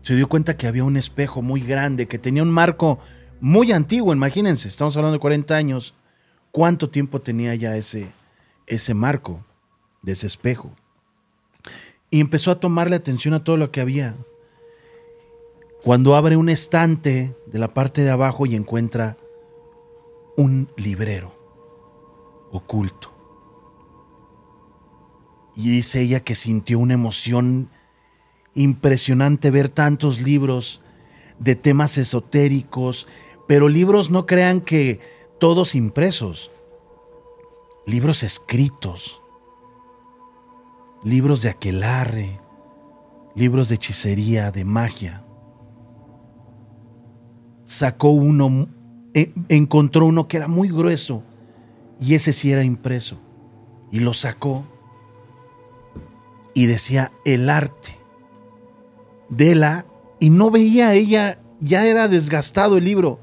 Se 0.02 0.16
dio 0.16 0.28
cuenta 0.28 0.56
que 0.56 0.66
había 0.66 0.82
un 0.82 0.96
espejo 0.96 1.40
muy 1.40 1.60
grande, 1.60 2.08
que 2.08 2.18
tenía 2.18 2.42
un 2.42 2.50
marco 2.50 2.98
muy 3.38 3.70
antiguo, 3.70 4.12
imagínense, 4.12 4.66
estamos 4.66 4.96
hablando 4.96 5.12
de 5.12 5.20
40 5.20 5.54
años. 5.54 5.94
¿Cuánto 6.50 6.90
tiempo 6.90 7.20
tenía 7.20 7.54
ya 7.54 7.76
ese, 7.76 8.10
ese 8.66 8.92
marco 8.92 9.46
de 10.02 10.10
ese 10.10 10.26
espejo? 10.26 10.74
Y 12.10 12.18
empezó 12.18 12.50
a 12.50 12.58
tomarle 12.58 12.96
atención 12.96 13.34
a 13.34 13.44
todo 13.44 13.56
lo 13.56 13.70
que 13.70 13.80
había 13.80 14.16
cuando 15.84 16.16
abre 16.16 16.36
un 16.36 16.48
estante 16.48 17.36
de 17.46 17.58
la 17.60 17.68
parte 17.68 18.02
de 18.02 18.10
abajo 18.10 18.46
y 18.46 18.56
encuentra 18.56 19.16
un 20.36 20.68
librero 20.76 21.31
oculto. 22.52 23.12
Y 25.56 25.70
dice 25.70 26.00
ella 26.00 26.20
que 26.20 26.34
sintió 26.34 26.78
una 26.78 26.94
emoción 26.94 27.70
impresionante 28.54 29.50
ver 29.50 29.68
tantos 29.68 30.20
libros 30.20 30.82
de 31.38 31.56
temas 31.56 31.98
esotéricos, 31.98 33.08
pero 33.48 33.68
libros 33.68 34.10
no 34.10 34.26
crean 34.26 34.60
que 34.60 35.00
todos 35.40 35.74
impresos, 35.74 36.52
libros 37.86 38.22
escritos, 38.22 39.20
libros 41.02 41.42
de 41.42 41.48
aquelarre, 41.48 42.40
libros 43.34 43.68
de 43.68 43.74
hechicería, 43.74 44.50
de 44.50 44.64
magia. 44.64 45.24
Sacó 47.64 48.10
uno, 48.10 48.68
e, 49.14 49.32
encontró 49.48 50.06
uno 50.06 50.28
que 50.28 50.36
era 50.36 50.48
muy 50.48 50.68
grueso 50.68 51.24
y 52.02 52.16
ese 52.16 52.32
sí 52.32 52.50
era 52.50 52.64
impreso. 52.64 53.20
Y 53.92 54.00
lo 54.00 54.12
sacó 54.12 54.64
y 56.52 56.66
decía 56.66 57.12
el 57.24 57.48
arte 57.48 57.96
de 59.28 59.54
la... 59.54 59.86
Y 60.18 60.30
no 60.30 60.50
veía 60.50 60.94
ella, 60.94 61.40
ya 61.60 61.86
era 61.86 62.08
desgastado 62.08 62.76
el 62.76 62.84
libro. 62.84 63.20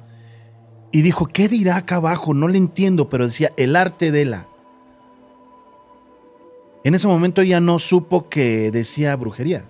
Y 0.92 1.02
dijo, 1.02 1.28
¿qué 1.28 1.50
dirá 1.50 1.76
acá 1.76 1.98
abajo? 1.98 2.34
No 2.34 2.48
le 2.48 2.58
entiendo, 2.58 3.10
pero 3.10 3.26
decía 3.26 3.52
el 3.58 3.76
arte 3.76 4.12
de 4.12 4.26
la. 4.26 4.48
En 6.86 6.96
ese 6.96 7.08
momento 7.08 7.42
ella 7.42 7.60
no 7.60 7.80
supo 7.80 8.30
que 8.30 8.72
decía 8.72 9.16
brujería 9.18 9.66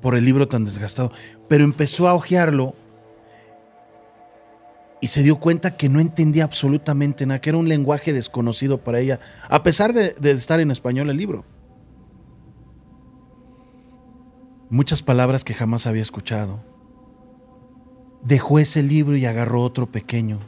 por 0.00 0.16
el 0.16 0.24
libro 0.24 0.48
tan 0.48 0.64
desgastado, 0.64 1.12
pero 1.48 1.62
empezó 1.62 2.08
a 2.08 2.14
hojearlo 2.14 2.74
y 5.00 5.08
se 5.08 5.22
dio 5.22 5.40
cuenta 5.40 5.76
que 5.76 5.88
no 5.88 6.00
entendía 6.00 6.44
absolutamente 6.44 7.26
nada, 7.26 7.40
que 7.40 7.50
era 7.50 7.58
un 7.58 7.68
lenguaje 7.68 8.12
desconocido 8.12 8.82
para 8.84 9.00
ella, 9.00 9.20
a 9.48 9.62
pesar 9.62 9.92
de, 9.92 10.12
de 10.12 10.30
estar 10.32 10.60
en 10.60 10.70
español 10.70 11.10
el 11.10 11.16
libro. 11.16 11.44
Muchas 14.68 15.02
palabras 15.02 15.42
que 15.42 15.54
jamás 15.54 15.86
había 15.86 16.02
escuchado. 16.02 16.62
Dejó 18.22 18.58
ese 18.58 18.82
libro 18.82 19.16
y 19.16 19.26
agarró 19.26 19.62
otro 19.62 19.90
pequeño. 19.90 20.38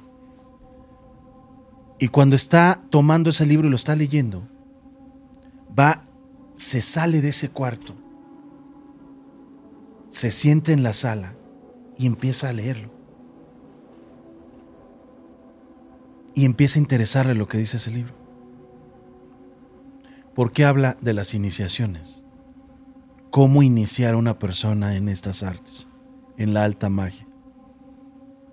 Y 1.99 2.09
cuando 2.09 2.37
está 2.37 2.83
tomando 2.91 3.31
ese 3.31 3.47
libro 3.47 3.69
y 3.69 3.71
lo 3.71 3.77
está 3.77 3.97
leyendo, 3.97 4.47
va, 5.79 6.05
se 6.55 6.83
sale 6.83 7.21
de 7.21 7.31
ese 7.31 7.49
cuarto 7.49 7.95
se 10.13 10.31
siente 10.31 10.73
en 10.73 10.83
la 10.83 10.93
sala 10.93 11.35
y 11.99 12.07
empieza 12.07 12.51
a 12.51 12.53
leerlo. 12.53 12.91
Y 16.35 16.45
empieza 16.45 16.79
a 16.79 16.83
interesarle 16.83 17.35
lo 17.35 17.47
que 17.47 17.59
dice 17.59 17.77
ese 17.77 17.91
libro. 17.91 18.15
porque 20.35 20.65
habla 20.65 20.97
de 21.01 21.13
las 21.13 21.35
iniciaciones. 21.35 22.25
Cómo 23.31 23.63
iniciar 23.63 24.15
a 24.15 24.17
una 24.17 24.39
persona 24.39 24.97
en 24.97 25.09
estas 25.09 25.43
artes, 25.43 25.89
en 26.37 26.55
la 26.55 26.65
alta 26.65 26.89
magia. 26.89 27.27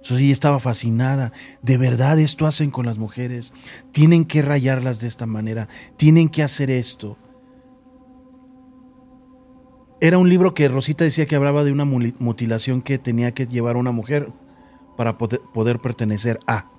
Ella 0.10 0.32
estaba 0.32 0.60
fascinada. 0.60 1.32
De 1.62 1.78
verdad 1.78 2.18
esto 2.20 2.48
hacen 2.48 2.72
con 2.72 2.86
las 2.86 2.98
mujeres. 2.98 3.54
Tienen 3.92 4.26
que 4.26 4.42
rayarlas 4.42 5.02
de 5.02 5.08
esta 5.08 5.26
manera. 5.26 5.68
Tienen 5.98 6.30
que 6.30 6.42
hacer 6.42 6.72
esto. 6.72 7.18
Era 10.02 10.18
un 10.18 10.30
libro 10.30 10.54
que 10.54 10.70
Rosita 10.70 11.04
decía 11.04 11.26
que 11.26 11.36
hablaba 11.36 11.64
de 11.64 11.74
una 11.74 11.86
mutilación 11.86 12.82
que 12.82 12.98
tenía 12.98 13.34
que 13.34 13.48
llevar 13.48 13.76
una 13.76 13.92
mujer 13.92 14.32
para 14.96 15.18
poder, 15.18 15.80
pertenecer 15.80 16.40
a. 16.48 16.72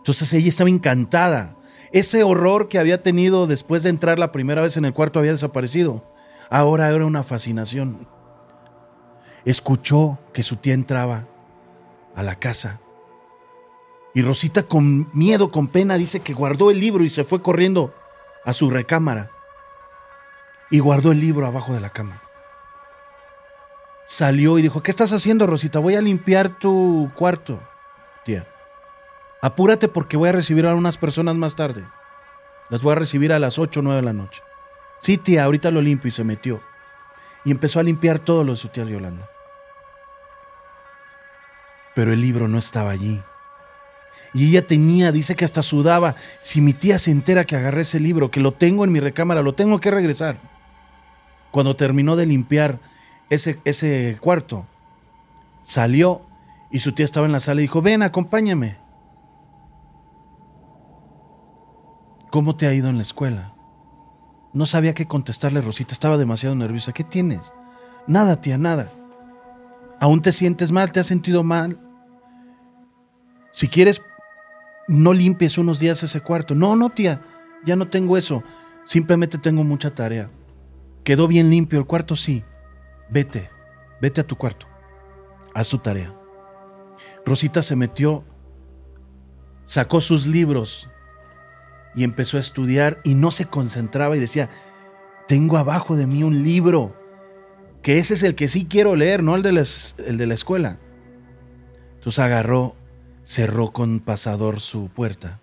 Entonces 0.00 0.32
ella 0.32 0.48
estaba 0.48 0.70
encantada. 0.70 1.56
Ese 1.92 2.22
horror 2.22 2.68
que 2.68 2.78
había 2.78 3.02
tenido 3.02 3.46
después 3.46 3.82
de 3.82 3.90
entrar 3.90 4.18
la 4.18 4.32
primera 4.32 4.62
vez 4.62 4.76
en 4.76 4.86
el 4.86 4.94
cuarto 4.94 5.18
había 5.18 5.32
desaparecido. 5.32 6.04
Ahora 6.48 6.88
era 6.88 7.04
una 7.04 7.22
fascinación. 7.22 8.08
Escuchó 9.44 10.18
que 10.32 10.42
su 10.42 10.56
tía 10.56 10.74
entraba 10.74 11.26
a 12.14 12.22
la 12.22 12.36
casa. 12.36 12.80
Y 14.14 14.22
Rosita 14.22 14.64
con 14.64 15.08
miedo, 15.12 15.50
con 15.50 15.68
pena, 15.68 15.96
dice 15.96 16.20
que 16.20 16.32
guardó 16.32 16.70
el 16.70 16.80
libro 16.80 17.04
y 17.04 17.10
se 17.10 17.24
fue 17.24 17.42
corriendo 17.42 17.94
a 18.44 18.54
su 18.54 18.70
recámara 18.70 19.30
y 20.70 20.78
guardó 20.78 21.12
el 21.12 21.20
libro 21.20 21.46
abajo 21.46 21.74
de 21.74 21.80
la 21.80 21.90
cama. 21.90 22.22
Salió 24.06 24.58
y 24.58 24.62
dijo, 24.62 24.82
¿qué 24.82 24.90
estás 24.90 25.12
haciendo, 25.12 25.46
Rosita? 25.46 25.78
Voy 25.78 25.94
a 25.94 26.00
limpiar 26.00 26.58
tu 26.58 27.10
cuarto, 27.14 27.60
tía. 28.24 28.46
Apúrate 29.42 29.88
porque 29.88 30.16
voy 30.16 30.28
a 30.28 30.32
recibir 30.32 30.66
a 30.66 30.74
unas 30.74 30.98
personas 30.98 31.34
más 31.34 31.56
tarde. 31.56 31.82
Las 32.68 32.82
voy 32.82 32.92
a 32.92 32.96
recibir 32.96 33.32
a 33.32 33.38
las 33.38 33.58
8 33.58 33.80
o 33.80 33.82
9 33.82 34.00
de 34.00 34.04
la 34.04 34.12
noche. 34.12 34.42
Sí, 35.00 35.16
tía, 35.16 35.44
ahorita 35.44 35.70
lo 35.70 35.80
limpio 35.80 36.08
y 36.08 36.12
se 36.12 36.24
metió. 36.24 36.60
Y 37.44 37.50
empezó 37.50 37.80
a 37.80 37.82
limpiar 37.82 38.18
todo 38.18 38.44
lo 38.44 38.52
de 38.52 38.58
su 38.58 38.68
tía 38.68 38.84
Yolanda. 38.84 39.28
Pero 41.94 42.12
el 42.12 42.20
libro 42.20 42.48
no 42.48 42.58
estaba 42.58 42.90
allí. 42.90 43.22
Y 44.34 44.50
ella 44.50 44.66
tenía, 44.66 45.10
dice 45.10 45.34
que 45.34 45.44
hasta 45.44 45.62
sudaba. 45.62 46.14
Si 46.42 46.60
mi 46.60 46.74
tía 46.74 46.98
se 46.98 47.10
entera 47.10 47.44
que 47.44 47.56
agarré 47.56 47.82
ese 47.82 47.98
libro, 47.98 48.30
que 48.30 48.40
lo 48.40 48.52
tengo 48.52 48.84
en 48.84 48.92
mi 48.92 49.00
recámara, 49.00 49.42
lo 49.42 49.54
tengo 49.54 49.80
que 49.80 49.90
regresar. 49.90 50.38
Cuando 51.50 51.74
terminó 51.76 52.14
de 52.14 52.26
limpiar 52.26 52.78
ese, 53.30 53.58
ese 53.64 54.18
cuarto, 54.20 54.66
salió 55.62 56.26
y 56.70 56.80
su 56.80 56.92
tía 56.92 57.04
estaba 57.06 57.26
en 57.26 57.32
la 57.32 57.40
sala 57.40 57.62
y 57.62 57.64
dijo, 57.64 57.82
ven, 57.82 58.02
acompáñame. 58.02 58.79
¿Cómo 62.30 62.56
te 62.56 62.66
ha 62.66 62.74
ido 62.74 62.88
en 62.88 62.96
la 62.96 63.02
escuela? 63.02 63.54
No 64.52 64.66
sabía 64.66 64.94
qué 64.94 65.06
contestarle, 65.06 65.60
Rosita, 65.60 65.92
estaba 65.92 66.16
demasiado 66.16 66.54
nerviosa. 66.54 66.92
¿Qué 66.92 67.04
tienes? 67.04 67.52
Nada, 68.06 68.40
tía, 68.40 68.56
nada. 68.56 68.90
¿Aún 70.00 70.22
te 70.22 70.32
sientes 70.32 70.72
mal? 70.72 70.92
¿Te 70.92 71.00
has 71.00 71.06
sentido 71.06 71.42
mal? 71.42 71.78
Si 73.50 73.68
quieres, 73.68 74.00
no 74.88 75.12
limpies 75.12 75.58
unos 75.58 75.78
días 75.80 76.02
ese 76.02 76.20
cuarto. 76.20 76.54
No, 76.54 76.76
no, 76.76 76.90
tía, 76.90 77.22
ya 77.64 77.76
no 77.76 77.88
tengo 77.88 78.16
eso. 78.16 78.42
Simplemente 78.84 79.38
tengo 79.38 79.64
mucha 79.64 79.94
tarea. 79.94 80.30
Quedó 81.04 81.28
bien 81.28 81.50
limpio 81.50 81.78
el 81.78 81.86
cuarto, 81.86 82.16
sí. 82.16 82.44
Vete, 83.08 83.50
vete 84.00 84.20
a 84.20 84.26
tu 84.26 84.36
cuarto. 84.36 84.66
Haz 85.54 85.68
tu 85.68 85.78
tarea. 85.78 86.14
Rosita 87.26 87.62
se 87.62 87.76
metió, 87.76 88.24
sacó 89.64 90.00
sus 90.00 90.26
libros 90.26 90.88
y 91.94 92.04
empezó 92.04 92.36
a 92.36 92.40
estudiar 92.40 93.00
y 93.04 93.14
no 93.14 93.30
se 93.30 93.46
concentraba 93.46 94.16
y 94.16 94.20
decía, 94.20 94.50
tengo 95.26 95.58
abajo 95.58 95.96
de 95.96 96.06
mí 96.06 96.22
un 96.22 96.42
libro, 96.42 96.94
que 97.82 97.98
ese 97.98 98.14
es 98.14 98.22
el 98.22 98.34
que 98.34 98.48
sí 98.48 98.66
quiero 98.66 98.96
leer, 98.96 99.22
no 99.22 99.34
el 99.36 99.42
de 99.42 99.52
la, 99.52 99.64
el 100.06 100.16
de 100.16 100.26
la 100.26 100.34
escuela. 100.34 100.78
Entonces 101.94 102.18
agarró, 102.18 102.74
cerró 103.22 103.72
con 103.72 104.00
pasador 104.00 104.60
su 104.60 104.88
puerta, 104.88 105.40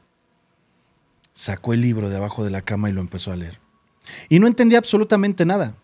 sacó 1.34 1.74
el 1.74 1.82
libro 1.82 2.10
de 2.10 2.18
abajo 2.18 2.44
de 2.44 2.52
la 2.52 2.62
cama 2.62 2.90
y 2.90 2.94
lo 2.94 3.02
empezó 3.02 3.32
a 3.32 3.38
leer. 3.38 3.60
Y 4.30 4.40
no 4.40 4.48
entendía 4.48 4.80
absolutamente 4.80 5.46
nada. 5.46 5.76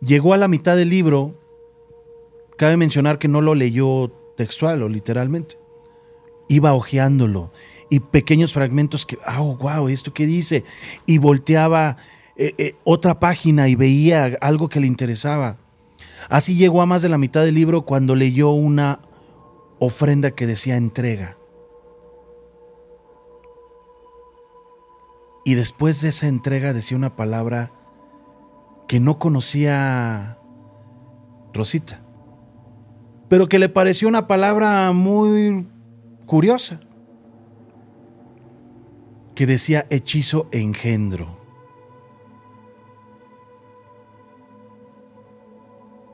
Llegó 0.00 0.34
a 0.34 0.38
la 0.38 0.48
mitad 0.48 0.76
del 0.76 0.88
libro, 0.88 1.38
cabe 2.56 2.76
mencionar 2.76 3.18
que 3.18 3.28
no 3.28 3.40
lo 3.40 3.54
leyó 3.54 4.10
textual 4.36 4.82
o 4.82 4.88
literalmente. 4.88 5.58
Iba 6.48 6.74
hojeándolo 6.74 7.52
y 7.92 8.00
pequeños 8.00 8.54
fragmentos 8.54 9.04
que, 9.04 9.18
oh, 9.38 9.54
wow, 9.58 9.86
¿esto 9.86 10.14
qué 10.14 10.24
dice? 10.24 10.64
Y 11.04 11.18
volteaba 11.18 11.98
eh, 12.36 12.54
eh, 12.56 12.74
otra 12.84 13.20
página 13.20 13.68
y 13.68 13.74
veía 13.74 14.38
algo 14.40 14.70
que 14.70 14.80
le 14.80 14.86
interesaba. 14.86 15.58
Así 16.30 16.56
llegó 16.56 16.80
a 16.80 16.86
más 16.86 17.02
de 17.02 17.10
la 17.10 17.18
mitad 17.18 17.44
del 17.44 17.54
libro 17.54 17.82
cuando 17.82 18.14
leyó 18.14 18.48
una 18.48 19.00
ofrenda 19.78 20.30
que 20.30 20.46
decía 20.46 20.78
entrega. 20.78 21.36
Y 25.44 25.52
después 25.52 26.00
de 26.00 26.08
esa 26.08 26.28
entrega 26.28 26.72
decía 26.72 26.96
una 26.96 27.14
palabra 27.14 27.72
que 28.88 29.00
no 29.00 29.18
conocía 29.18 30.38
Rosita, 31.52 32.00
pero 33.28 33.50
que 33.50 33.58
le 33.58 33.68
pareció 33.68 34.08
una 34.08 34.26
palabra 34.26 34.92
muy 34.92 35.66
curiosa, 36.24 36.80
que 39.34 39.46
decía 39.46 39.86
hechizo 39.90 40.48
engendro. 40.52 41.38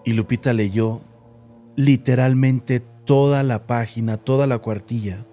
Y 0.05 0.13
Lupita 0.13 0.53
leyó 0.53 1.01
literalmente 1.77 2.81
toda 2.81 3.43
la 3.43 3.67
página, 3.67 4.17
toda 4.17 4.47
la 4.47 4.59
cuartilla. 4.59 5.25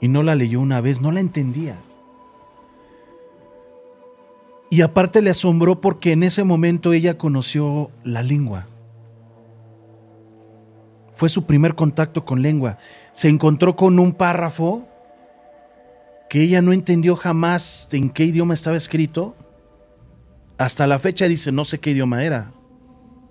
Y 0.00 0.08
no 0.08 0.22
la 0.22 0.34
leyó 0.34 0.60
una 0.60 0.80
vez, 0.80 1.00
no 1.00 1.12
la 1.12 1.20
entendía. 1.20 1.76
Y 4.70 4.82
aparte 4.82 5.22
le 5.22 5.30
asombró 5.30 5.80
porque 5.80 6.12
en 6.12 6.22
ese 6.22 6.44
momento 6.44 6.92
ella 6.92 7.16
conoció 7.16 7.90
la 8.04 8.22
lengua. 8.22 8.66
Fue 11.12 11.28
su 11.28 11.44
primer 11.44 11.74
contacto 11.74 12.24
con 12.24 12.42
lengua. 12.42 12.78
Se 13.12 13.28
encontró 13.28 13.76
con 13.76 13.98
un 13.98 14.12
párrafo 14.12 14.87
que 16.28 16.42
ella 16.42 16.62
no 16.62 16.72
entendió 16.72 17.16
jamás 17.16 17.88
en 17.92 18.10
qué 18.10 18.24
idioma 18.24 18.54
estaba 18.54 18.76
escrito. 18.76 19.36
Hasta 20.58 20.86
la 20.86 20.98
fecha 20.98 21.28
dice, 21.28 21.52
no 21.52 21.64
sé 21.64 21.78
qué 21.78 21.90
idioma 21.90 22.24
era. 22.24 22.52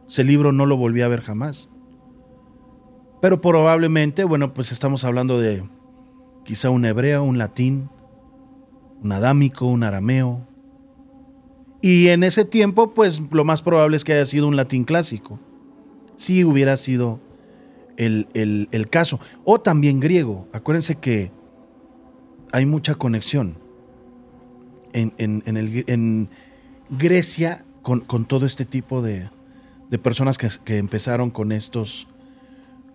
Ese 0.07 0.23
libro 0.23 0.51
no 0.51 0.65
lo 0.65 0.77
volví 0.77 1.01
a 1.01 1.07
ver 1.07 1.21
jamás. 1.21 1.69
Pero 3.21 3.41
probablemente, 3.41 4.23
bueno, 4.23 4.53
pues 4.53 4.71
estamos 4.71 5.03
hablando 5.03 5.39
de 5.39 5.63
quizá 6.45 6.69
un 6.69 6.86
hebreo, 6.86 7.23
un 7.23 7.38
latín, 7.38 7.89
un 9.03 9.12
adámico, 9.12 9.65
un 9.65 9.83
arameo, 9.83 10.47
y 11.81 12.07
en 12.10 12.23
ese 12.23 12.45
tiempo, 12.45 12.93
pues 12.93 13.21
lo 13.31 13.43
más 13.43 13.62
probable 13.62 13.97
es 13.97 14.03
que 14.03 14.13
haya 14.13 14.25
sido 14.25 14.47
un 14.47 14.55
latín 14.55 14.83
clásico. 14.83 15.39
Si 16.15 16.43
hubiera 16.43 16.75
sido 16.77 17.19
el, 17.97 18.88
caso. 18.89 19.19
O 19.43 19.60
también 19.60 19.99
griego. 19.99 20.47
Acuérdense 20.53 20.95
que 20.95 21.31
hay 22.51 22.65
mucha 22.65 22.95
conexión 22.95 23.57
en, 24.93 25.13
en, 25.17 26.29
Grecia 26.89 27.65
con, 27.81 28.25
todo 28.25 28.45
este 28.45 28.65
tipo 28.65 29.01
de, 29.01 29.29
personas 30.01 30.38
que, 30.38 30.77
empezaron 30.77 31.29
con 31.29 31.51
estos, 31.51 32.07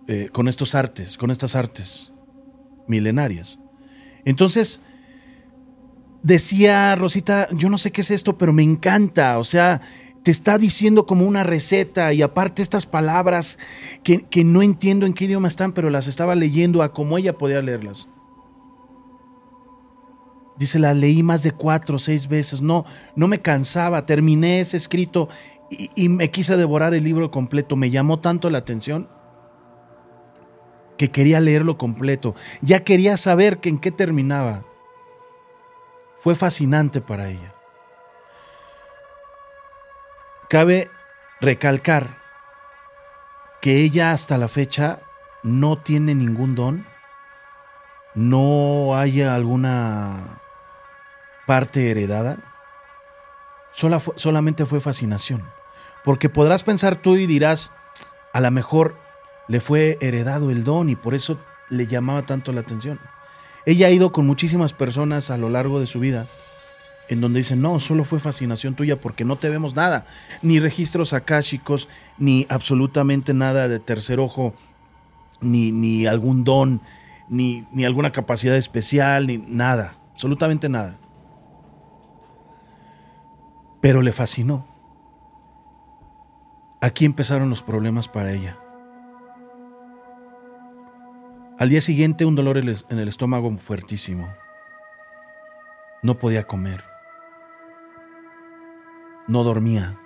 eh, 0.07 0.29
con 0.31 0.47
estos 0.47 0.75
artes, 0.75 1.17
con 1.17 1.31
estas 1.31 1.55
artes 1.55 2.11
milenarias. 2.87 3.59
Entonces, 4.25 4.81
decía 6.23 6.95
Rosita, 6.95 7.47
yo 7.51 7.69
no 7.69 7.77
sé 7.77 7.91
qué 7.91 8.01
es 8.01 8.11
esto, 8.11 8.37
pero 8.37 8.53
me 8.53 8.63
encanta, 8.63 9.37
o 9.37 9.43
sea, 9.43 9.81
te 10.23 10.31
está 10.31 10.57
diciendo 10.57 11.05
como 11.05 11.27
una 11.27 11.43
receta 11.43 12.13
y 12.13 12.21
aparte 12.21 12.61
estas 12.61 12.85
palabras 12.85 13.59
que, 14.03 14.43
no 14.43 14.61
entiendo 14.61 15.05
en 15.05 15.13
qué 15.13 15.25
idioma 15.25 15.49
están, 15.49 15.73
pero 15.73 15.89
las 15.89 16.07
estaba 16.07 16.33
leyendo 16.33 16.81
a 16.81 16.93
como 16.93 17.17
ella 17.17 17.37
podía 17.37 17.61
leerlas. 17.61 18.07
Dice, 20.57 20.79
la 20.79 20.93
leí 20.93 21.23
más 21.23 21.43
de 21.43 21.51
cuatro 21.51 21.95
o 21.95 21.99
seis 21.99 22.27
veces, 22.27 22.61
no, 22.61 22.85
no 23.15 23.27
me 23.27 23.41
cansaba, 23.41 24.05
terminé 24.05 24.59
ese 24.59 24.77
escrito 24.77 25.29
y, 25.69 26.09
me 26.09 26.29
quise 26.29 26.55
devorar 26.57 26.93
el 26.93 27.03
libro 27.03 27.31
completo, 27.31 27.75
me 27.75 27.89
llamó 27.89 28.19
tanto 28.19 28.49
la 28.49 28.59
atención 28.59 29.09
que 30.97 31.09
quería 31.09 31.39
leerlo 31.39 31.77
completo, 31.77 32.35
ya 32.61 32.83
quería 32.83 33.17
saber 33.17 33.59
que 33.59 33.69
en 33.69 33.79
qué 33.79 33.91
terminaba. 33.91 34.63
Fue 36.17 36.35
fascinante 36.35 37.01
para 37.01 37.27
ella. 37.27 37.53
Cabe 40.49 40.89
recalcar 41.41 42.21
que 43.59 43.81
ella 43.81 44.11
hasta 44.11 44.37
la 44.37 44.47
fecha 44.47 45.01
no 45.41 45.79
tiene 45.79 46.15
ningún 46.15 46.55
don 46.55 46.85
no 48.15 48.95
haya 48.95 49.33
alguna 49.33 50.41
parte 51.45 51.91
heredada, 51.91 52.37
solamente 53.73 54.65
fue 54.65 54.79
fascinación. 54.79 55.43
Porque 56.03 56.29
podrás 56.29 56.63
pensar 56.63 57.01
tú 57.01 57.15
y 57.15 57.25
dirás, 57.25 57.71
a 58.33 58.41
lo 58.41 58.51
mejor 58.51 58.97
le 59.47 59.59
fue 59.61 59.97
heredado 60.01 60.51
el 60.51 60.63
don 60.63 60.89
y 60.89 60.95
por 60.95 61.13
eso 61.13 61.39
le 61.69 61.87
llamaba 61.87 62.23
tanto 62.23 62.51
la 62.51 62.61
atención. 62.61 62.99
Ella 63.65 63.87
ha 63.87 63.91
ido 63.91 64.11
con 64.11 64.27
muchísimas 64.27 64.73
personas 64.73 65.31
a 65.31 65.37
lo 65.37 65.49
largo 65.49 65.79
de 65.79 65.87
su 65.87 65.99
vida 65.99 66.27
en 67.09 67.21
donde 67.21 67.39
dicen, 67.39 67.61
no, 67.61 67.79
solo 67.79 68.03
fue 68.03 68.19
fascinación 68.19 68.75
tuya 68.75 68.99
porque 68.99 69.25
no 69.25 69.37
te 69.37 69.49
vemos 69.49 69.75
nada, 69.75 70.05
ni 70.41 70.59
registros 70.59 71.13
akáshicos, 71.13 71.89
ni 72.17 72.45
absolutamente 72.49 73.33
nada 73.33 73.67
de 73.67 73.79
tercer 73.79 74.19
ojo, 74.19 74.53
ni, 75.41 75.71
ni 75.71 76.05
algún 76.05 76.43
don, 76.43 76.81
ni, 77.29 77.65
ni 77.71 77.85
alguna 77.85 78.11
capacidad 78.11 78.55
especial, 78.55 79.27
ni 79.27 79.37
nada, 79.37 79.97
absolutamente 80.13 80.69
nada. 80.69 80.97
Pero 83.83 84.01
le 84.01 84.13
fascinó. 84.13 84.65
Aquí 86.79 87.03
empezaron 87.03 87.49
los 87.49 87.63
problemas 87.63 88.07
para 88.07 88.31
ella. 88.31 88.57
Al 91.59 91.67
día 91.67 91.81
siguiente 91.81 92.23
un 92.23 92.35
dolor 92.35 92.57
en 92.57 92.69
el 92.97 93.07
estómago 93.09 93.53
fuertísimo. 93.57 94.33
No 96.01 96.17
podía 96.17 96.47
comer. 96.47 96.85
No 99.27 99.43
dormía. 99.43 99.99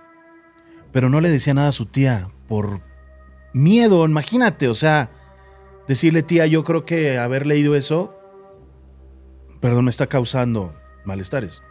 Pero 0.92 1.10
no 1.10 1.22
le 1.22 1.30
decía 1.30 1.54
nada 1.54 1.68
a 1.68 1.72
su 1.72 1.86
tía 1.86 2.30
por 2.48 2.82
miedo, 3.54 4.04
imagínate, 4.06 4.70
o 4.70 4.74
sea, 4.74 5.12
decirle 5.88 6.24
tía, 6.24 6.48
yo 6.48 6.64
creo 6.64 6.84
que 6.84 7.20
haber 7.20 7.46
leído 7.46 7.76
eso, 7.76 8.20
perdón, 9.62 9.86
me 9.86 9.92
está 9.92 10.08
causando 10.08 10.76
malestares. 11.06 11.62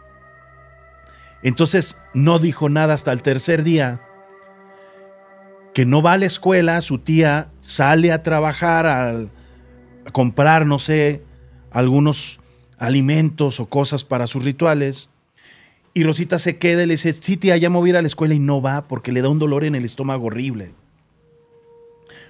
Entonces 1.43 1.97
no 2.13 2.39
dijo 2.39 2.69
nada 2.69 2.93
hasta 2.93 3.11
el 3.11 3.21
tercer 3.21 3.63
día, 3.63 4.01
que 5.73 5.85
no 5.85 6.01
va 6.01 6.13
a 6.13 6.17
la 6.17 6.25
escuela, 6.25 6.81
su 6.81 6.97
tía 6.97 7.51
sale 7.61 8.11
a 8.11 8.23
trabajar, 8.23 8.87
a, 8.87 9.25
comprar, 10.11 10.65
no 10.65 10.79
sé, 10.79 11.21
algunos 11.69 12.39
alimentos 12.79 13.59
o 13.59 13.67
cosas 13.67 14.03
para 14.03 14.25
sus 14.25 14.43
rituales. 14.43 15.09
Y 15.93 16.03
Rosita 16.03 16.39
se 16.39 16.57
queda 16.57 16.83
y 16.83 16.87
le 16.87 16.93
dice, 16.95 17.13
sí, 17.13 17.37
tía, 17.37 17.57
ya 17.57 17.69
me 17.69 17.77
voy 17.77 17.89
a 17.89 17.91
ir 17.91 17.97
a 17.97 18.01
la 18.01 18.07
escuela 18.07 18.33
y 18.33 18.39
no 18.39 18.61
va 18.61 18.87
porque 18.87 19.11
le 19.11 19.21
da 19.21 19.29
un 19.29 19.39
dolor 19.39 19.65
en 19.65 19.75
el 19.75 19.85
estómago 19.85 20.25
horrible. 20.27 20.73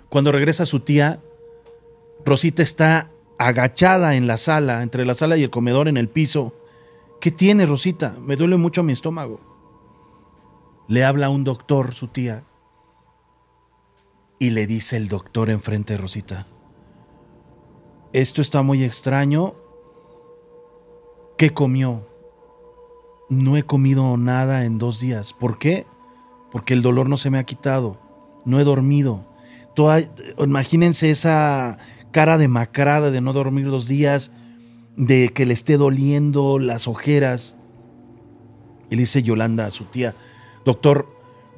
Cuando 0.09 0.31
regresa 0.31 0.65
su 0.65 0.81
tía, 0.81 1.19
Rosita 2.25 2.63
está 2.63 3.09
agachada 3.37 4.15
en 4.15 4.27
la 4.27 4.37
sala, 4.37 4.83
entre 4.83 5.05
la 5.05 5.13
sala 5.13 5.37
y 5.37 5.43
el 5.43 5.49
comedor 5.49 5.87
en 5.87 5.95
el 5.95 6.09
piso. 6.09 6.53
¿Qué 7.19 7.31
tiene 7.31 7.65
Rosita? 7.65 8.15
Me 8.21 8.35
duele 8.35 8.57
mucho 8.57 8.83
mi 8.83 8.93
estómago. 8.93 9.39
Le 10.87 11.03
habla 11.03 11.29
un 11.29 11.43
doctor, 11.43 11.93
su 11.93 12.07
tía, 12.07 12.43
y 14.39 14.51
le 14.51 14.67
dice 14.67 14.97
el 14.97 15.07
doctor 15.07 15.49
enfrente 15.49 15.93
de 15.93 15.97
Rosita, 15.97 16.45
esto 18.13 18.41
está 18.41 18.61
muy 18.61 18.83
extraño. 18.83 19.55
¿Qué 21.37 21.53
comió? 21.53 22.07
No 23.29 23.57
he 23.57 23.63
comido 23.63 24.15
nada 24.17 24.63
en 24.63 24.77
dos 24.77 24.99
días. 24.99 25.33
¿Por 25.33 25.57
qué? 25.57 25.85
Porque 26.51 26.73
el 26.73 26.81
dolor 26.81 27.09
no 27.09 27.17
se 27.17 27.29
me 27.29 27.37
ha 27.37 27.43
quitado. 27.43 27.99
No 28.45 28.59
he 28.59 28.63
dormido. 28.63 29.25
imagínense 30.39 31.11
esa 31.11 31.77
cara 32.11 32.37
demacrada 32.37 33.11
de 33.11 33.21
no 33.21 33.33
dormir 33.33 33.69
dos 33.69 33.87
días, 33.87 34.31
de 34.97 35.29
que 35.29 35.45
le 35.45 35.53
esté 35.53 35.77
doliendo 35.77 36.59
las 36.59 36.87
ojeras. 36.87 37.55
Y 38.89 38.95
le 38.95 39.01
dice 39.01 39.23
Yolanda 39.23 39.65
a 39.65 39.71
su 39.71 39.85
tía, 39.85 40.15
doctor, 40.65 41.07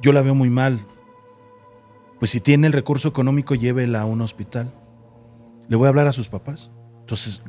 yo 0.00 0.12
la 0.12 0.22
veo 0.22 0.34
muy 0.34 0.50
mal. 0.50 0.80
Pues 2.18 2.30
si 2.30 2.40
tiene 2.40 2.66
el 2.66 2.72
recurso 2.72 3.08
económico, 3.08 3.54
llévela 3.54 4.02
a 4.02 4.04
un 4.04 4.20
hospital. 4.20 4.72
Le 5.68 5.76
voy 5.76 5.86
a 5.86 5.88
hablar 5.88 6.06
a 6.06 6.12
sus 6.12 6.28
papás. 6.28 6.70
Entonces, 7.00 7.42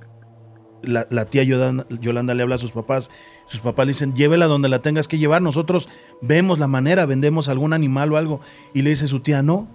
la, 0.81 1.25
tía 1.25 1.43
Yolanda, 1.43 2.33
le 2.33 2.43
habla 2.43 2.55
a 2.55 2.59
sus 2.59 2.71
papás. 2.71 3.11
Sus 3.47 3.59
papás 3.59 3.85
le 3.85 3.91
dicen, 3.91 4.13
llévela 4.13 4.47
donde 4.47 4.69
la 4.69 4.79
tengas 4.79 5.09
que 5.09 5.17
llevar. 5.17 5.41
Nosotros 5.41 5.89
vemos 6.21 6.57
la 6.57 6.67
manera, 6.67 7.05
vendemos 7.05 7.49
algún 7.49 7.73
animal 7.73 8.13
o 8.13 8.17
algo. 8.17 8.39
Y 8.73 8.83
le 8.83 8.91
dice 8.91 9.09
su 9.09 9.19
tía, 9.19 9.43
no. 9.43 9.67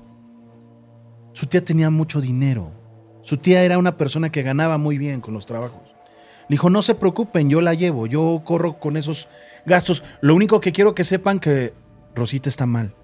Su 1.34 1.46
tía 1.46 1.62
tenía 1.62 1.90
mucho 1.90 2.22
dinero. 2.22 2.72
Su 3.22 3.36
tía 3.36 3.64
era 3.64 3.76
una 3.76 3.98
persona 3.98 4.30
que 4.30 4.42
ganaba 4.42 4.78
muy 4.78 4.96
bien 4.96 5.20
con 5.20 5.34
los 5.34 5.44
trabajos. 5.44 5.95
Le 6.48 6.54
dijo, 6.54 6.70
no 6.70 6.82
se 6.82 6.94
preocupen, 6.94 7.50
yo 7.50 7.60
la 7.60 7.74
llevo, 7.74 8.06
yo 8.06 8.42
corro 8.44 8.78
con 8.78 8.96
esos 8.96 9.28
gastos. 9.64 10.04
Lo 10.20 10.34
único 10.34 10.60
que 10.60 10.72
quiero 10.72 10.94
que 10.94 11.04
sepan 11.04 11.40
que 11.40 11.74
Rosita 12.14 12.48
está 12.48 12.66
mal. 12.66 12.94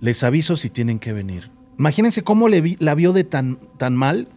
Les 0.00 0.22
aviso 0.22 0.56
si 0.56 0.70
tienen 0.70 0.98
que 0.98 1.12
venir. 1.12 1.50
Imagínense 1.78 2.22
cómo 2.22 2.48
le 2.48 2.76
la 2.78 2.94
vio 2.94 3.12
de 3.12 3.24
tan, 3.24 3.58
tan 3.76 3.94
mal 3.94 4.28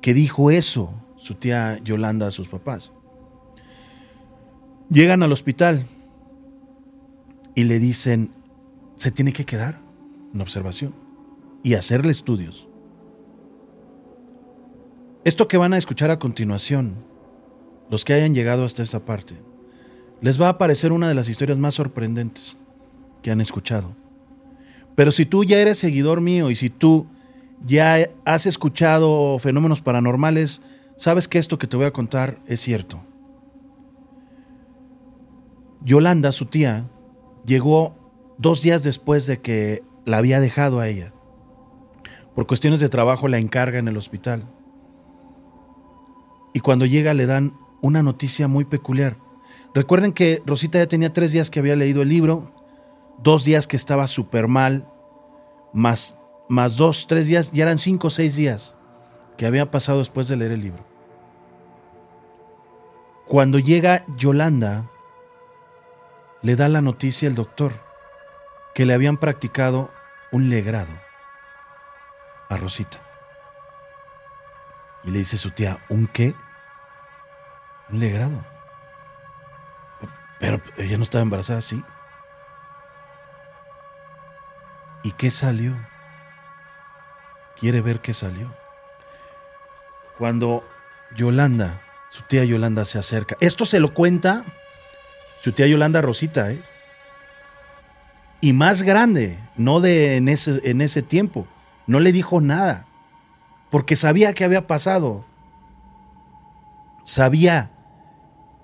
que 0.00 0.14
dijo 0.14 0.50
eso 0.50 0.92
su 1.16 1.34
tía 1.34 1.78
Yolanda 1.82 2.28
a 2.28 2.30
sus 2.30 2.48
papás. 2.48 2.92
Llegan 4.90 5.22
al 5.22 5.32
hospital 5.32 5.84
y 7.54 7.64
le 7.64 7.78
dicen, 7.78 8.30
se 8.96 9.10
tiene 9.10 9.32
que 9.32 9.44
quedar 9.44 9.80
en 10.32 10.40
observación 10.40 10.94
y 11.62 11.74
hacerle 11.74 12.12
estudios. 12.12 12.67
Esto 15.28 15.46
que 15.46 15.58
van 15.58 15.74
a 15.74 15.76
escuchar 15.76 16.10
a 16.10 16.18
continuación, 16.18 16.94
los 17.90 18.06
que 18.06 18.14
hayan 18.14 18.32
llegado 18.32 18.64
hasta 18.64 18.82
esta 18.82 19.04
parte, 19.04 19.34
les 20.22 20.40
va 20.40 20.48
a 20.48 20.56
parecer 20.56 20.90
una 20.90 21.06
de 21.06 21.12
las 21.12 21.28
historias 21.28 21.58
más 21.58 21.74
sorprendentes 21.74 22.56
que 23.20 23.30
han 23.30 23.42
escuchado. 23.42 23.94
Pero 24.94 25.12
si 25.12 25.26
tú 25.26 25.44
ya 25.44 25.58
eres 25.58 25.76
seguidor 25.76 26.22
mío 26.22 26.50
y 26.50 26.54
si 26.54 26.70
tú 26.70 27.08
ya 27.62 28.08
has 28.24 28.46
escuchado 28.46 29.38
fenómenos 29.38 29.82
paranormales, 29.82 30.62
sabes 30.96 31.28
que 31.28 31.38
esto 31.38 31.58
que 31.58 31.66
te 31.66 31.76
voy 31.76 31.84
a 31.84 31.92
contar 31.92 32.38
es 32.46 32.62
cierto. 32.62 33.04
Yolanda, 35.82 36.32
su 36.32 36.46
tía, 36.46 36.88
llegó 37.44 37.98
dos 38.38 38.62
días 38.62 38.82
después 38.82 39.26
de 39.26 39.42
que 39.42 39.82
la 40.06 40.16
había 40.16 40.40
dejado 40.40 40.80
a 40.80 40.88
ella. 40.88 41.12
Por 42.34 42.46
cuestiones 42.46 42.80
de 42.80 42.88
trabajo 42.88 43.28
la 43.28 43.36
encarga 43.36 43.78
en 43.78 43.88
el 43.88 43.98
hospital. 43.98 44.48
Y 46.52 46.60
cuando 46.60 46.86
llega 46.86 47.14
le 47.14 47.26
dan 47.26 47.58
una 47.80 48.02
noticia 48.02 48.48
muy 48.48 48.64
peculiar. 48.64 49.16
Recuerden 49.74 50.12
que 50.12 50.42
Rosita 50.46 50.78
ya 50.78 50.88
tenía 50.88 51.12
tres 51.12 51.32
días 51.32 51.50
que 51.50 51.60
había 51.60 51.76
leído 51.76 52.02
el 52.02 52.08
libro, 52.08 52.52
dos 53.22 53.44
días 53.44 53.66
que 53.66 53.76
estaba 53.76 54.06
súper 54.06 54.48
mal, 54.48 54.90
más, 55.72 56.16
más 56.48 56.76
dos, 56.76 57.06
tres 57.06 57.26
días, 57.26 57.52
ya 57.52 57.64
eran 57.64 57.78
cinco 57.78 58.08
o 58.08 58.10
seis 58.10 58.36
días 58.36 58.76
que 59.36 59.46
habían 59.46 59.68
pasado 59.68 59.98
después 59.98 60.28
de 60.28 60.36
leer 60.36 60.52
el 60.52 60.62
libro. 60.62 60.84
Cuando 63.26 63.58
llega 63.58 64.04
Yolanda, 64.16 64.90
le 66.42 66.56
da 66.56 66.68
la 66.68 66.80
noticia 66.80 67.28
al 67.28 67.34
doctor 67.34 67.72
que 68.74 68.86
le 68.86 68.94
habían 68.94 69.18
practicado 69.18 69.90
un 70.32 70.48
legrado 70.50 70.92
a 72.48 72.56
Rosita. 72.56 73.07
Y 75.04 75.10
le 75.10 75.18
dice 75.18 75.38
su 75.38 75.50
tía, 75.50 75.78
¿un 75.88 76.06
qué? 76.06 76.34
Un 77.90 78.00
legrado. 78.00 78.44
Pero 80.40 80.60
ella 80.76 80.96
no 80.96 81.04
estaba 81.04 81.22
embarazada, 81.22 81.60
sí. 81.60 81.82
¿Y 85.02 85.12
qué 85.12 85.30
salió? 85.30 85.76
Quiere 87.56 87.80
ver 87.80 88.00
qué 88.00 88.14
salió. 88.14 88.54
Cuando 90.18 90.68
Yolanda, 91.16 91.80
su 92.10 92.22
tía 92.22 92.44
Yolanda 92.44 92.84
se 92.84 92.98
acerca, 92.98 93.36
esto 93.40 93.64
se 93.64 93.80
lo 93.80 93.94
cuenta 93.94 94.44
su 95.40 95.52
tía 95.52 95.66
Yolanda 95.66 96.00
Rosita, 96.00 96.50
¿eh? 96.50 96.60
Y 98.40 98.52
más 98.52 98.82
grande, 98.82 99.38
no 99.56 99.80
de 99.80 100.16
en 100.16 100.28
ese, 100.28 100.60
en 100.64 100.80
ese 100.80 101.02
tiempo. 101.02 101.46
No 101.86 102.00
le 102.00 102.12
dijo 102.12 102.40
nada, 102.40 102.86
porque 103.70 103.96
sabía 103.96 104.32
que 104.32 104.44
había 104.44 104.66
pasado. 104.66 105.24
Sabía 107.04 107.70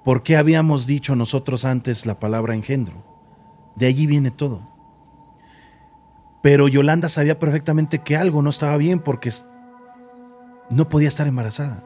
por 0.05 0.23
qué 0.23 0.37
habíamos 0.37 0.87
dicho 0.87 1.17
nosotros 1.17 1.65
antes 1.65 2.07
la 2.07 2.19
palabra 2.21 2.55
engendro. 2.55 3.05
De 3.75 3.87
allí 3.87 4.07
viene 4.07 4.31
todo. 4.31 4.69
Pero 6.43 6.69
Yolanda 6.69 7.09
sabía 7.09 7.39
perfectamente 7.39 8.01
que 8.01 8.17
algo 8.17 8.43
no 8.43 8.51
estaba 8.51 8.77
bien 8.77 9.01
porque 9.01 9.33
no 10.69 10.89
podía 10.89 11.09
estar 11.09 11.27
embarazada. 11.27 11.83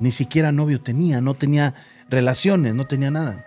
Ni 0.00 0.10
siquiera 0.10 0.50
novio 0.50 0.80
tenía, 0.80 1.20
no 1.20 1.34
tenía 1.34 1.74
relaciones, 2.10 2.74
no 2.74 2.86
tenía 2.86 3.12
nada. 3.12 3.46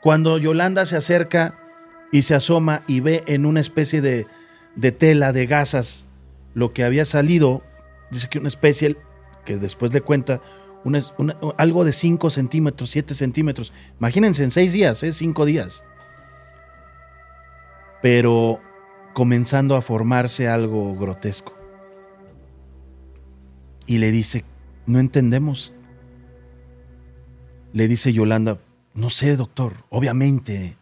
Cuando 0.00 0.38
Yolanda 0.38 0.86
se 0.86 0.96
acerca 0.96 1.54
y 2.12 2.22
se 2.22 2.34
asoma 2.34 2.82
y 2.86 3.00
ve 3.00 3.24
en 3.26 3.44
una 3.44 3.60
especie 3.60 4.00
de, 4.00 4.26
de 4.74 4.92
tela, 4.92 5.32
de 5.32 5.46
gasas, 5.46 6.06
lo 6.54 6.72
que 6.72 6.84
había 6.84 7.04
salido, 7.04 7.62
dice 8.14 8.28
que 8.28 8.38
una 8.38 8.48
especie 8.48 8.96
que 9.44 9.56
después 9.58 9.92
le 9.92 10.00
cuenta 10.00 10.40
algo 11.56 11.84
de 11.84 11.92
5 11.92 12.30
centímetros, 12.30 12.90
7 12.90 13.14
centímetros. 13.14 13.72
Imagínense, 13.98 14.44
en 14.44 14.50
6 14.50 14.72
días, 14.72 15.02
¿eh? 15.02 15.12
5 15.12 15.44
días. 15.44 15.82
Pero 18.02 18.60
comenzando 19.14 19.76
a 19.76 19.82
formarse 19.82 20.48
algo 20.48 20.94
grotesco. 20.96 21.54
Y 23.86 23.98
le 23.98 24.10
dice, 24.10 24.44
no 24.86 24.98
entendemos. 24.98 25.72
Le 27.72 27.88
dice 27.88 28.12
Yolanda, 28.12 28.58
no 28.94 29.10
sé, 29.10 29.36
doctor, 29.36 29.84
obviamente. 29.88 30.76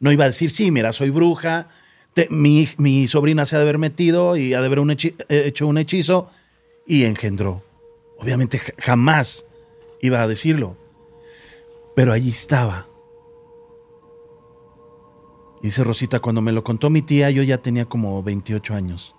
No 0.00 0.12
iba 0.12 0.24
a 0.24 0.28
decir, 0.28 0.50
sí, 0.50 0.70
mira, 0.70 0.92
soy 0.92 1.10
bruja, 1.10 1.68
mi, 2.30 2.68
mi, 2.78 3.08
sobrina 3.08 3.46
se 3.46 3.56
ha 3.56 3.58
de 3.58 3.64
haber 3.64 3.78
metido 3.78 4.36
y 4.36 4.54
ha 4.54 4.60
de 4.60 4.66
haber 4.66 4.80
hecho 5.28 5.66
un 5.66 5.78
hechizo 5.78 6.30
y 6.86 7.04
engendró. 7.04 7.62
Obviamente 8.18 8.60
jamás 8.78 9.46
iba 10.00 10.22
a 10.22 10.28
decirlo. 10.28 10.76
Pero 11.94 12.12
allí 12.12 12.30
estaba. 12.30 12.88
Dice 15.62 15.82
Rosita, 15.82 16.20
cuando 16.20 16.42
me 16.42 16.52
lo 16.52 16.62
contó 16.62 16.90
mi 16.90 17.02
tía, 17.02 17.30
yo 17.30 17.42
ya 17.42 17.58
tenía 17.58 17.86
como 17.86 18.22
28 18.22 18.74
años. 18.74 19.14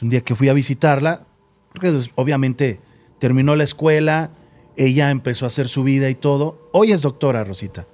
Un 0.00 0.08
día 0.08 0.22
que 0.22 0.34
fui 0.34 0.48
a 0.48 0.54
visitarla, 0.54 1.26
porque 1.72 2.10
obviamente 2.16 2.80
terminó 3.18 3.54
la 3.54 3.64
escuela, 3.64 4.32
ella 4.76 5.10
empezó 5.10 5.44
a 5.44 5.48
hacer 5.48 5.68
su 5.68 5.84
vida 5.84 6.10
y 6.10 6.14
todo. 6.14 6.68
Hoy 6.72 6.92
es 6.92 7.02
doctora, 7.02 7.44
Rosita. 7.44 7.86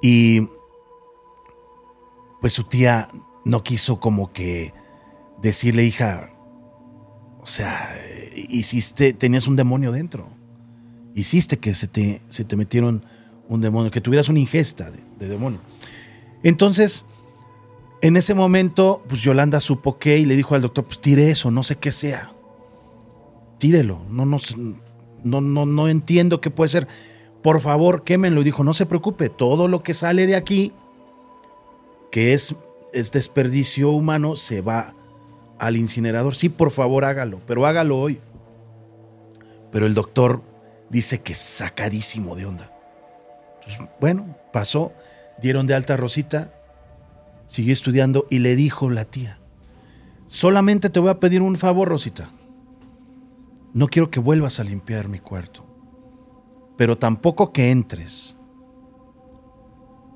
Y 0.00 0.48
pues 2.40 2.52
su 2.52 2.64
tía 2.64 3.08
no 3.44 3.62
quiso 3.62 4.00
como 4.00 4.32
que 4.32 4.72
decirle, 5.42 5.84
hija, 5.84 6.28
o 7.40 7.46
sea, 7.46 7.96
hiciste, 8.34 9.12
tenías 9.12 9.46
un 9.46 9.56
demonio 9.56 9.92
dentro. 9.92 10.28
Hiciste 11.14 11.58
que 11.58 11.74
se 11.74 11.88
te, 11.88 12.20
se 12.28 12.44
te 12.44 12.56
metieron 12.56 13.04
un 13.48 13.60
demonio, 13.60 13.90
que 13.90 14.00
tuvieras 14.00 14.28
una 14.28 14.38
ingesta 14.38 14.90
de, 14.90 15.28
demonio. 15.28 15.60
Entonces, 16.42 17.04
en 18.02 18.16
ese 18.16 18.34
momento, 18.34 19.02
pues 19.08 19.20
Yolanda 19.20 19.60
supo 19.60 19.98
que 19.98 20.18
y 20.18 20.24
le 20.24 20.36
dijo 20.36 20.54
al 20.54 20.62
doctor, 20.62 20.84
pues 20.84 21.00
tire 21.00 21.30
eso, 21.30 21.50
no 21.50 21.62
sé 21.62 21.76
qué 21.76 21.90
sea. 21.90 22.32
Tírelo, 23.58 24.00
no, 24.08 24.24
no, 24.24 24.38
no, 25.24 25.40
no, 25.40 25.66
no 25.66 25.88
entiendo 25.88 26.40
qué 26.40 26.50
puede 26.50 26.68
ser. 26.68 26.88
Por 27.42 27.60
favor, 27.60 28.04
quémenlo. 28.04 28.40
Y 28.40 28.44
dijo, 28.44 28.64
no 28.64 28.74
se 28.74 28.86
preocupe, 28.86 29.28
todo 29.28 29.66
lo 29.66 29.82
que 29.82 29.94
sale 29.94 30.26
de 30.26 30.36
aquí, 30.36 30.72
que 32.10 32.34
es, 32.34 32.54
es 32.92 33.12
desperdicio 33.12 33.90
humano, 33.90 34.36
se 34.36 34.60
va 34.60 34.94
al 35.60 35.76
incinerador. 35.76 36.34
Sí, 36.34 36.48
por 36.48 36.70
favor, 36.70 37.04
hágalo, 37.04 37.40
pero 37.46 37.66
hágalo 37.66 38.00
hoy. 38.00 38.18
Pero 39.70 39.86
el 39.86 39.94
doctor 39.94 40.42
dice 40.88 41.20
que 41.20 41.34
sacadísimo 41.34 42.34
de 42.34 42.46
onda. 42.46 42.72
bueno, 44.00 44.36
pasó, 44.52 44.92
dieron 45.40 45.66
de 45.66 45.74
alta 45.74 45.94
a 45.94 45.96
Rosita, 45.96 46.52
siguió 47.46 47.72
estudiando 47.72 48.26
y 48.30 48.40
le 48.40 48.56
dijo 48.56 48.90
la 48.90 49.04
tía, 49.04 49.38
solamente 50.26 50.90
te 50.90 50.98
voy 50.98 51.10
a 51.10 51.20
pedir 51.20 51.42
un 51.42 51.56
favor, 51.56 51.88
Rosita. 51.88 52.30
No 53.72 53.86
quiero 53.86 54.10
que 54.10 54.18
vuelvas 54.18 54.58
a 54.58 54.64
limpiar 54.64 55.08
mi 55.08 55.20
cuarto, 55.20 55.64
pero 56.76 56.98
tampoco 56.98 57.52
que 57.52 57.70
entres. 57.70 58.36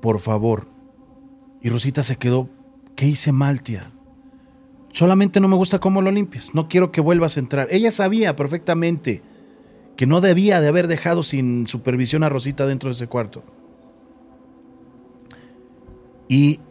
Por 0.01 0.19
favor. 0.19 0.67
Y 1.61 1.69
Rosita 1.69 2.03
se 2.03 2.17
quedó, 2.17 2.49
¿qué 2.95 3.05
hice 3.07 3.31
mal, 3.31 3.63
tía? 3.63 3.94
Solamente 4.95 5.41
no 5.41 5.49
me 5.49 5.57
gusta 5.57 5.79
cómo 5.79 6.01
lo 6.01 6.09
limpias. 6.09 6.55
No 6.55 6.69
quiero 6.69 6.93
que 6.93 7.01
vuelvas 7.01 7.35
a 7.35 7.41
entrar. 7.41 7.67
Ella 7.69 7.91
sabía 7.91 8.37
perfectamente 8.37 9.21
que 9.97 10.05
no 10.05 10.21
debía 10.21 10.61
de 10.61 10.69
haber 10.69 10.87
dejado 10.87 11.21
sin 11.21 11.67
supervisión 11.67 12.23
a 12.23 12.29
Rosita 12.29 12.65
dentro 12.65 12.87
de 12.87 12.93
ese 12.93 13.07
cuarto. 13.07 13.43
Y 16.29 16.61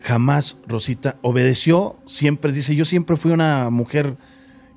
jamás 0.00 0.56
Rosita 0.66 1.18
obedeció. 1.20 1.98
Siempre 2.06 2.52
dice, 2.52 2.74
yo 2.74 2.86
siempre 2.86 3.18
fui 3.18 3.32
una 3.32 3.68
mujer 3.68 4.16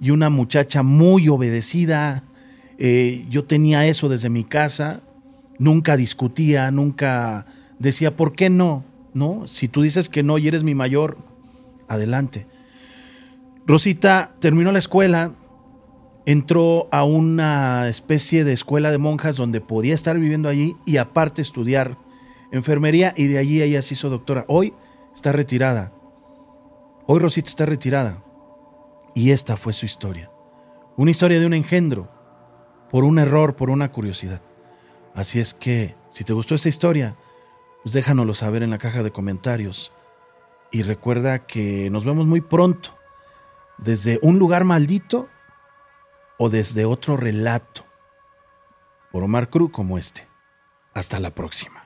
y 0.02 0.12
una 0.12 0.30
muchacha 0.30 0.84
muy 0.84 1.30
obedecida. 1.30 2.24
Eh, 2.78 3.26
yo 3.30 3.46
tenía 3.46 3.88
eso 3.88 4.10
desde 4.10 4.30
mi 4.30 4.44
casa. 4.44 5.00
Nunca 5.58 5.96
discutía, 5.96 6.70
nunca 6.72 7.46
decía, 7.80 8.18
¿por 8.18 8.36
qué 8.36 8.50
no? 8.50 8.84
No, 9.14 9.48
si 9.48 9.70
tú 9.70 9.82
dices 9.82 10.10
que 10.10 10.24
no 10.24 10.38
y 10.38 10.50
eres 10.50 10.64
mi 10.64 10.76
mayor, 10.76 11.18
adelante. 11.88 12.48
Rosita 13.66 14.36
terminó 14.40 14.72
la 14.72 14.80
escuela, 14.80 15.34
entró 16.26 16.88
a 16.92 17.04
una 17.04 17.88
especie 17.88 18.44
de 18.44 18.54
escuela 18.54 18.90
de 18.92 18.98
monjas 18.98 19.36
donde 19.36 19.62
podía 19.62 19.94
estar 19.94 20.18
viviendo 20.18 20.50
allí 20.50 20.76
y 20.86 20.98
aparte 20.98 21.42
estudiar 21.42 21.98
enfermería 22.52 23.14
y 23.16 23.28
de 23.28 23.38
allí 23.38 23.62
ella 23.62 23.82
se 23.82 23.94
hizo 23.94 24.10
doctora. 24.10 24.46
Hoy 24.48 24.74
está 25.14 25.32
retirada. 25.32 25.94
Hoy 27.06 27.20
Rosita 27.20 27.50
está 27.50 27.66
retirada. 27.66 28.24
Y 29.14 29.32
esta 29.32 29.58
fue 29.58 29.74
su 29.74 29.86
historia. 29.86 30.32
Una 30.98 31.12
historia 31.12 31.40
de 31.40 31.46
un 31.46 31.54
engendro, 31.54 32.10
por 32.90 33.04
un 33.04 33.20
error, 33.20 33.56
por 33.56 33.70
una 33.70 33.92
curiosidad. 33.92 34.42
Así 35.14 35.40
es 35.40 35.54
que, 35.54 35.96
si 36.10 36.24
te 36.24 36.34
gustó 36.34 36.56
esta 36.56 36.70
historia, 36.70 37.18
pues 37.84 37.94
déjanoslo 37.94 38.34
saber 38.34 38.64
en 38.64 38.70
la 38.70 38.78
caja 38.78 39.04
de 39.04 39.12
comentarios. 39.12 39.92
Y 40.72 40.84
recuerda 40.84 41.46
que 41.46 41.90
nos 41.92 42.06
vemos 42.06 42.26
muy 42.26 42.42
pronto 42.42 43.01
desde 43.82 44.20
un 44.22 44.40
lugar 44.40 44.64
maldito 44.64 45.28
o 46.38 46.50
desde 46.50 46.86
otro 46.86 47.18
relato 47.18 47.86
por 49.12 49.24
Omar 49.24 49.50
Cruz 49.50 49.72
como 49.72 49.98
este. 49.98 50.28
Hasta 50.94 51.20
la 51.20 51.32
próxima. 51.32 51.81